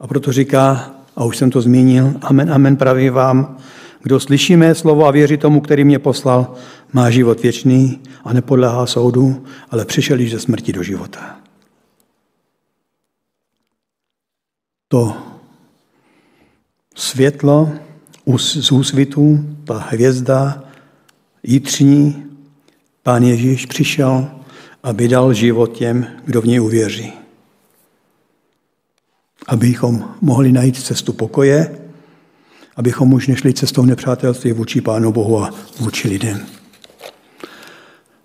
A 0.00 0.06
proto 0.06 0.32
říká, 0.32 0.94
a 1.16 1.24
už 1.24 1.36
jsem 1.36 1.50
to 1.50 1.60
zmínil, 1.60 2.14
amen, 2.20 2.52
amen, 2.52 2.76
praví 2.76 3.10
vám, 3.10 3.56
kdo 4.02 4.20
slyší 4.20 4.56
mé 4.56 4.74
slovo 4.74 5.06
a 5.06 5.10
věří 5.10 5.36
tomu, 5.36 5.60
který 5.60 5.84
mě 5.84 5.98
poslal, 5.98 6.54
má 6.92 7.10
život 7.10 7.42
věčný 7.42 8.00
a 8.24 8.32
nepodléhá 8.32 8.86
soudu, 8.86 9.44
ale 9.70 9.84
přišel 9.84 10.20
již 10.20 10.30
ze 10.30 10.40
smrti 10.40 10.72
do 10.72 10.82
života. 10.82 11.36
To 14.88 15.16
světlo 16.94 17.72
z 18.36 18.72
úsvitu, 18.72 19.44
ta 19.64 19.78
hvězda 19.78 20.64
jitřní, 21.42 22.24
Pán 23.02 23.22
Ježíš 23.22 23.66
přišel, 23.66 24.41
aby 24.82 25.08
dal 25.08 25.34
život 25.34 25.72
těm, 25.72 26.06
kdo 26.24 26.40
v 26.42 26.46
něj 26.46 26.60
uvěří. 26.60 27.12
Abychom 29.46 30.14
mohli 30.20 30.52
najít 30.52 30.76
cestu 30.76 31.12
pokoje, 31.12 31.78
abychom 32.76 33.12
už 33.12 33.28
nešli 33.28 33.54
cestou 33.54 33.84
nepřátelství 33.84 34.52
vůči 34.52 34.80
Pánu 34.80 35.12
Bohu 35.12 35.42
a 35.42 35.50
vůči 35.80 36.08
lidem. 36.08 36.40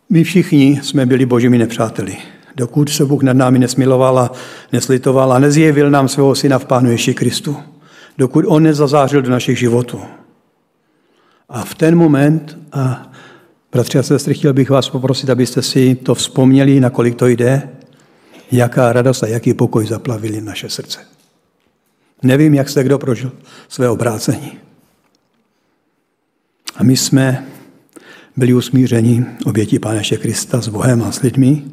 My 0.10 0.24
všichni 0.24 0.80
jsme 0.84 1.06
byli 1.06 1.26
božími 1.26 1.58
nepřáteli. 1.58 2.17
Dokud 2.56 2.89
se 2.89 3.06
Bůh 3.06 3.24
nad 3.24 3.38
námi 3.38 3.60
nesmiloval 3.60 4.20
a 4.20 4.32
neslitoval 4.72 5.34
a 5.34 5.39
nezjevil 5.39 5.89
nám 5.89 6.08
svého 6.08 6.36
syna 6.36 6.60
v 6.60 6.65
Pánu 6.65 6.91
Ježíši 6.91 7.13
Kristu. 7.13 7.58
Dokud 8.17 8.46
on 8.48 8.63
nezazářil 8.63 9.22
do 9.22 9.32
našich 9.32 9.60
životů. 9.60 10.02
A 11.50 11.65
v 11.65 11.76
ten 11.76 11.96
moment, 11.96 12.58
a 12.72 13.12
bratři 13.71 13.99
a 13.99 14.03
sestry, 14.03 14.34
chtěl 14.34 14.53
bych 14.53 14.69
vás 14.69 14.89
poprosit, 14.89 15.30
abyste 15.30 15.62
si 15.62 15.95
to 15.95 16.15
vzpomněli, 16.15 16.80
nakolik 16.80 17.15
to 17.15 17.27
jde, 17.27 17.69
jaká 18.51 18.93
radost 18.93 19.23
a 19.23 19.27
jaký 19.27 19.53
pokoj 19.53 19.88
zaplavili 19.88 20.41
naše 20.41 20.69
srdce. 20.69 20.99
Nevím, 22.23 22.53
jak 22.53 22.69
jste 22.69 22.84
kdo 22.84 22.99
prožil 22.99 23.32
své 23.69 23.89
obrácení. 23.89 24.51
A 26.75 26.84
my 26.84 26.97
jsme 26.97 27.47
byli 28.38 28.53
usmířeni 28.53 29.25
obětí 29.45 29.80
Pána 29.80 30.01
Krista 30.21 30.62
s 30.62 30.67
Bohem 30.67 31.03
a 31.03 31.12
s 31.12 31.21
lidmi 31.21 31.63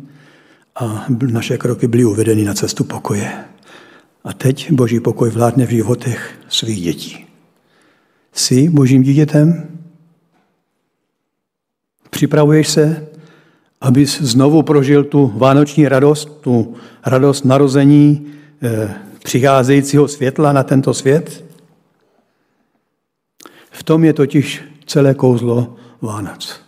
a 0.76 1.06
naše 1.30 1.58
kroky 1.58 1.88
byly 1.88 2.04
uvedeny 2.04 2.44
na 2.44 2.54
cestu 2.54 2.84
pokoje. 2.84 3.32
A 4.24 4.32
teď 4.32 4.72
Boží 4.72 5.00
pokoj 5.00 5.30
vládne 5.30 5.66
v 5.66 5.70
životech 5.70 6.34
svých 6.48 6.82
dětí. 6.82 7.26
Jsi 8.32 8.68
Božím 8.68 9.02
dítětem? 9.02 9.73
Připravuješ 12.14 12.68
se, 12.68 13.06
abys 13.80 14.20
znovu 14.20 14.62
prožil 14.62 15.04
tu 15.04 15.32
vánoční 15.36 15.88
radost, 15.88 16.40
tu 16.40 16.74
radost 17.06 17.44
narození 17.44 18.26
eh, 18.62 18.94
přicházejícího 19.24 20.08
světla 20.08 20.52
na 20.52 20.62
tento 20.62 20.94
svět? 20.94 21.44
V 23.70 23.82
tom 23.82 24.04
je 24.04 24.12
totiž 24.12 24.62
celé 24.86 25.14
kouzlo 25.14 25.76
Vánoc. 26.02 26.60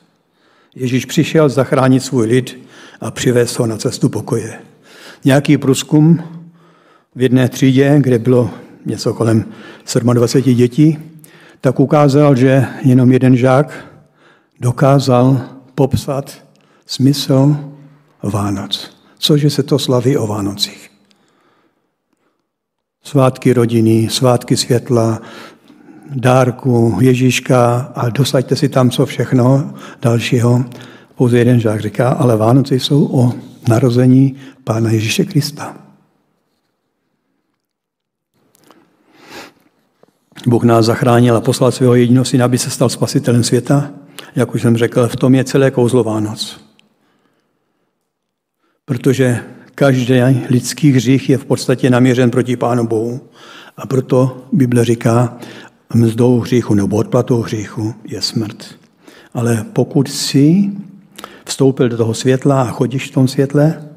Ježíš 0.75 1.05
přišel 1.05 1.49
zachránit 1.49 2.03
svůj 2.03 2.27
lid 2.27 2.59
a 3.01 3.11
přivést 3.11 3.59
ho 3.59 3.67
na 3.67 3.77
cestu 3.77 4.09
pokoje. 4.09 4.59
Nějaký 5.25 5.59
průzkum 5.59 6.23
v 7.15 7.23
jedné 7.23 7.49
třídě, 7.49 7.97
kde 8.01 8.19
bylo 8.19 8.51
něco 8.87 9.15
kolem 9.15 9.45
27 10.13 10.55
dětí, 10.55 10.99
tak 11.61 11.81
ukázal, 11.81 12.37
že 12.37 12.67
jenom 12.85 13.13
jeden 13.13 13.37
žák 13.37 13.96
dokázal 14.61 15.41
popsat 15.75 16.45
smysl 16.87 17.57
Vánoc. 18.23 18.97
Cože 19.19 19.51
se 19.51 19.63
to 19.63 19.79
slaví 19.79 20.17
o 20.17 20.27
Vánocích. 20.27 20.91
Svátky 23.03 23.53
rodiny, 23.53 24.09
svátky 24.11 24.57
světla, 24.57 25.21
dárku 26.11 26.99
Ježíška 27.01 27.93
a 27.95 28.09
dosaďte 28.09 28.57
si 28.57 28.69
tam 28.69 28.91
co 28.91 29.07
všechno 29.07 29.75
dalšího. 30.03 30.65
Pouze 31.15 31.39
jeden 31.39 31.61
žák 31.61 31.81
říká, 31.81 32.11
ale 32.11 32.37
Vánoce 32.37 32.75
jsou 32.75 33.09
o 33.13 33.33
narození 33.69 34.37
Pána 34.65 34.91
Ježíše 34.91 35.25
Krista. 35.25 35.77
Bůh 40.47 40.65
nás 40.65 40.87
zachránil 40.87 41.37
a 41.37 41.41
poslal 41.41 41.73
svého 41.73 41.95
jediného 41.95 42.25
syna, 42.25 42.45
aby 42.45 42.59
se 42.59 42.71
stal 42.71 42.89
spasitelem 42.89 43.45
světa. 43.45 43.91
Jak 44.37 44.55
už 44.55 44.63
jsem 44.63 44.77
řekl, 44.77 45.09
v 45.09 45.17
tom 45.17 45.35
je 45.35 45.45
celé 45.45 45.71
kouzlo 45.71 46.05
Vánoc. 46.05 46.61
Protože 48.85 49.41
každý 49.75 50.21
lidský 50.51 50.93
hřích 50.93 51.31
je 51.31 51.39
v 51.39 51.45
podstatě 51.45 51.91
naměřen 51.91 52.31
proti 52.31 52.57
Pánu 52.57 52.87
Bohu. 52.87 53.21
A 53.77 53.87
proto 53.87 54.47
Bible 54.53 54.85
říká, 54.85 55.39
mzdou 55.95 56.41
hříchu 56.41 56.75
nebo 56.75 56.97
odplatou 56.97 57.43
hříchu 57.43 57.95
je 58.05 58.23
smrt. 58.23 58.75
Ale 59.35 59.65
pokud 59.73 60.11
si 60.11 60.71
vstoupil 61.45 61.89
do 61.89 61.97
toho 61.97 62.15
světla 62.15 62.63
a 62.63 62.71
chodíš 62.71 63.11
v 63.11 63.15
tom 63.15 63.29
světle, 63.29 63.89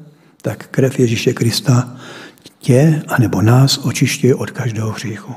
tak 0.42 0.68
krev 0.68 0.98
Ježíše 0.98 1.32
Krista 1.32 1.96
tě 2.58 3.02
anebo 3.08 3.42
nás 3.42 3.78
očišťuje 3.78 4.34
od 4.34 4.50
každého 4.50 4.90
hříchu. 4.90 5.34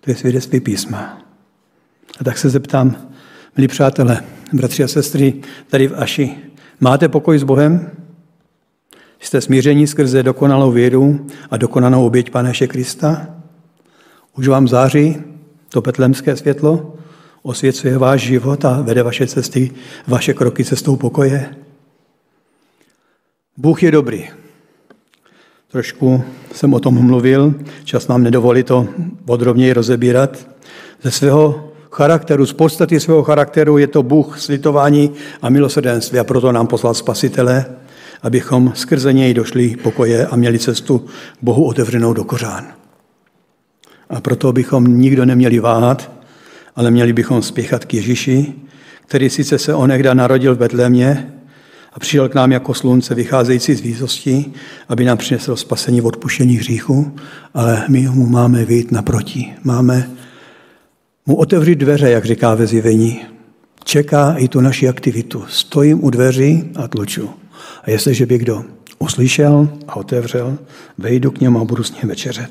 To 0.00 0.10
je 0.10 0.14
svědectví 0.14 0.60
písma. 0.60 1.18
A 2.20 2.24
tak 2.24 2.38
se 2.38 2.50
zeptám, 2.50 2.96
milí 3.56 3.68
přátelé, 3.68 4.24
bratři 4.52 4.84
a 4.84 4.88
sestry, 4.88 5.34
tady 5.70 5.88
v 5.88 5.94
Aši, 5.96 6.36
máte 6.80 7.08
pokoj 7.08 7.38
s 7.38 7.42
Bohem? 7.42 7.90
Jste 9.20 9.40
smíření 9.40 9.86
skrze 9.86 10.22
dokonalou 10.22 10.70
věru 10.70 11.26
a 11.50 11.56
dokonanou 11.56 12.06
oběť 12.06 12.30
Paneše 12.30 12.66
Krista? 12.66 13.26
Už 14.36 14.48
vám 14.48 14.68
září 14.68 15.16
to 15.68 15.82
petlemské 15.82 16.36
světlo? 16.36 16.94
Osvěcuje 17.42 17.98
váš 17.98 18.20
život 18.20 18.64
a 18.64 18.80
vede 18.80 19.02
vaše 19.02 19.26
cesty, 19.26 19.70
vaše 20.06 20.34
kroky 20.34 20.64
cestou 20.64 20.96
pokoje? 20.96 21.54
Bůh 23.56 23.82
je 23.82 23.90
dobrý. 23.90 24.28
Trošku 25.68 26.24
jsem 26.52 26.74
o 26.74 26.80
tom 26.80 27.06
mluvil, 27.06 27.54
čas 27.84 28.08
nám 28.08 28.22
nedovolí 28.22 28.62
to 28.62 28.88
podrobněji 29.24 29.72
rozebírat. 29.72 30.48
Ze 31.02 31.10
svého 31.10 31.65
charakteru, 31.96 32.46
z 32.46 32.52
podstaty 32.52 33.00
svého 33.00 33.22
charakteru 33.22 33.78
je 33.78 33.86
to 33.86 34.02
Bůh 34.02 34.40
slitování 34.40 35.10
a 35.42 35.48
milosrdenství 35.48 36.18
a 36.18 36.24
proto 36.24 36.52
nám 36.52 36.66
poslal 36.66 36.94
spasitele, 36.94 37.64
abychom 38.22 38.72
skrze 38.74 39.12
něj 39.12 39.34
došli 39.34 39.76
pokoje 39.76 40.26
a 40.26 40.36
měli 40.36 40.58
cestu 40.58 41.06
Bohu 41.42 41.64
otevřenou 41.64 42.12
do 42.12 42.24
kořán. 42.24 42.64
A 44.10 44.20
proto 44.20 44.52
bychom 44.52 44.98
nikdo 44.98 45.24
neměli 45.24 45.58
váhat, 45.58 46.10
ale 46.76 46.90
měli 46.90 47.12
bychom 47.12 47.42
spěchat 47.42 47.84
k 47.84 47.94
Ježíši, 47.94 48.52
který 49.06 49.30
sice 49.30 49.58
se 49.58 49.74
onehda 49.74 50.14
narodil 50.14 50.54
v 50.54 50.58
Betlémě 50.58 51.32
a 51.92 52.00
přišel 52.00 52.28
k 52.28 52.34
nám 52.34 52.52
jako 52.52 52.74
slunce 52.74 53.14
vycházející 53.14 53.74
z 53.74 53.80
výsosti, 53.80 54.52
aby 54.88 55.04
nám 55.04 55.18
přinesl 55.18 55.56
spasení 55.56 56.00
v 56.00 56.06
odpuštění 56.06 56.56
hříchu, 56.56 57.16
ale 57.54 57.84
my 57.88 58.08
mu 58.08 58.26
máme 58.26 58.64
vyjít 58.64 58.92
naproti. 58.92 59.52
Máme 59.64 60.10
mu 61.26 61.36
otevřít 61.36 61.74
dveře, 61.74 62.10
jak 62.10 62.24
říká 62.24 62.54
ve 62.54 62.66
zjevení. 62.66 63.20
Čeká 63.84 64.34
i 64.38 64.48
tu 64.48 64.60
naši 64.60 64.88
aktivitu. 64.88 65.44
Stojím 65.48 66.04
u 66.04 66.10
dveří 66.10 66.70
a 66.76 66.88
tluču. 66.88 67.30
A 67.82 67.90
jestliže 67.90 68.26
by 68.26 68.38
kdo 68.38 68.64
uslyšel 68.98 69.68
a 69.88 69.96
otevřel, 69.96 70.58
vejdu 70.98 71.30
k 71.30 71.40
němu 71.40 71.60
a 71.60 71.64
budu 71.64 71.82
s 71.82 71.92
ním 71.92 72.08
večeřet. 72.08 72.50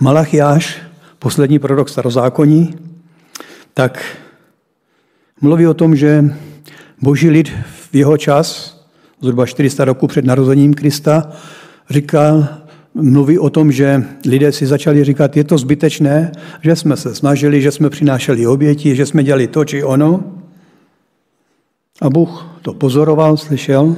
Malachiáš, 0.00 0.78
poslední 1.18 1.58
prorok 1.58 1.88
starozákoní, 1.88 2.74
tak 3.74 4.16
mluví 5.40 5.66
o 5.66 5.74
tom, 5.74 5.96
že 5.96 6.24
boží 7.02 7.30
lid 7.30 7.52
v 7.90 7.94
jeho 7.94 8.16
čas, 8.16 8.76
zhruba 9.20 9.46
400 9.46 9.84
roku 9.84 10.06
před 10.06 10.24
narozením 10.24 10.74
Krista, 10.74 11.32
říkal, 11.90 12.48
mluví 13.02 13.38
o 13.38 13.50
tom, 13.50 13.72
že 13.72 14.04
lidé 14.26 14.52
si 14.52 14.66
začali 14.66 15.04
říkat, 15.04 15.36
je 15.36 15.44
to 15.44 15.58
zbytečné, 15.58 16.32
že 16.62 16.76
jsme 16.76 16.96
se 16.96 17.14
snažili, 17.14 17.62
že 17.62 17.72
jsme 17.72 17.90
přinášeli 17.90 18.46
oběti, 18.46 18.96
že 18.96 19.06
jsme 19.06 19.24
dělali 19.24 19.46
to 19.46 19.64
či 19.64 19.84
ono. 19.84 20.24
A 22.00 22.10
Bůh 22.10 22.58
to 22.62 22.74
pozoroval, 22.74 23.36
slyšel 23.36 23.96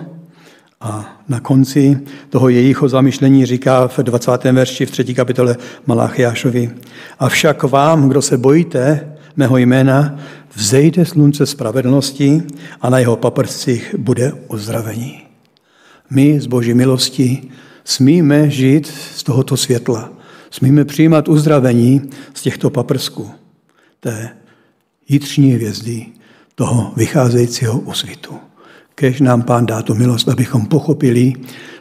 a 0.80 1.18
na 1.28 1.40
konci 1.40 1.98
toho 2.30 2.48
jejího 2.48 2.88
zamyšlení 2.88 3.46
říká 3.46 3.88
v 3.88 3.98
20. 3.98 4.44
verši 4.44 4.86
v 4.86 4.90
3. 4.90 5.14
kapitole 5.14 5.56
Malachiášovi. 5.86 6.70
Avšak 7.18 7.62
vám, 7.62 8.08
kdo 8.08 8.22
se 8.22 8.38
bojíte 8.38 9.12
mého 9.36 9.56
jména, 9.56 10.18
vzejde 10.54 11.04
slunce 11.04 11.46
spravedlnosti 11.46 12.42
a 12.80 12.90
na 12.90 12.98
jeho 12.98 13.16
paprscích 13.16 13.94
bude 13.98 14.32
uzdravení. 14.48 15.22
My 16.10 16.40
z 16.40 16.46
boží 16.46 16.74
milosti 16.74 17.50
smíme 17.88 18.50
žít 18.50 18.86
z 19.16 19.22
tohoto 19.22 19.56
světla. 19.56 20.10
Smíme 20.50 20.84
přijímat 20.84 21.28
uzdravení 21.28 22.02
z 22.34 22.42
těchto 22.42 22.70
paprsků, 22.70 23.30
té 24.00 24.30
jitřní 25.08 25.52
hvězdy, 25.52 26.06
toho 26.54 26.92
vycházejícího 26.96 27.80
úsvitu. 27.80 28.34
Kež 28.94 29.20
nám 29.20 29.42
Pán 29.42 29.66
dá 29.66 29.82
tu 29.82 29.94
milost, 29.94 30.28
abychom 30.28 30.66
pochopili 30.66 31.32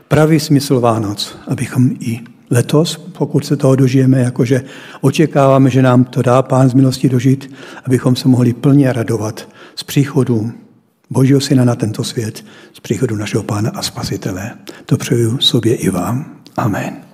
pravý 0.07 0.39
smysl 0.39 0.79
Vánoc, 0.79 1.37
abychom 1.47 1.89
i 1.99 2.19
letos, 2.49 2.97
pokud 2.97 3.45
se 3.45 3.57
toho 3.57 3.75
dožijeme, 3.75 4.21
jakože 4.21 4.63
očekáváme, 5.01 5.69
že 5.69 5.81
nám 5.81 6.03
to 6.03 6.21
dá 6.21 6.41
Pán 6.41 6.69
z 6.69 6.73
milosti 6.73 7.09
dožít, 7.09 7.53
abychom 7.85 8.15
se 8.15 8.27
mohli 8.27 8.53
plně 8.53 8.93
radovat 8.93 9.49
z 9.75 9.83
příchodu 9.83 10.51
Božího 11.09 11.41
Syna 11.41 11.65
na 11.65 11.75
tento 11.75 12.03
svět, 12.03 12.45
z 12.73 12.79
příchodu 12.79 13.15
našeho 13.15 13.43
Pána 13.43 13.71
a 13.75 13.81
Spasitele. 13.81 14.51
To 14.85 14.97
přeju 14.97 15.37
sobě 15.39 15.75
i 15.75 15.89
vám. 15.89 16.41
Amen. 16.57 17.06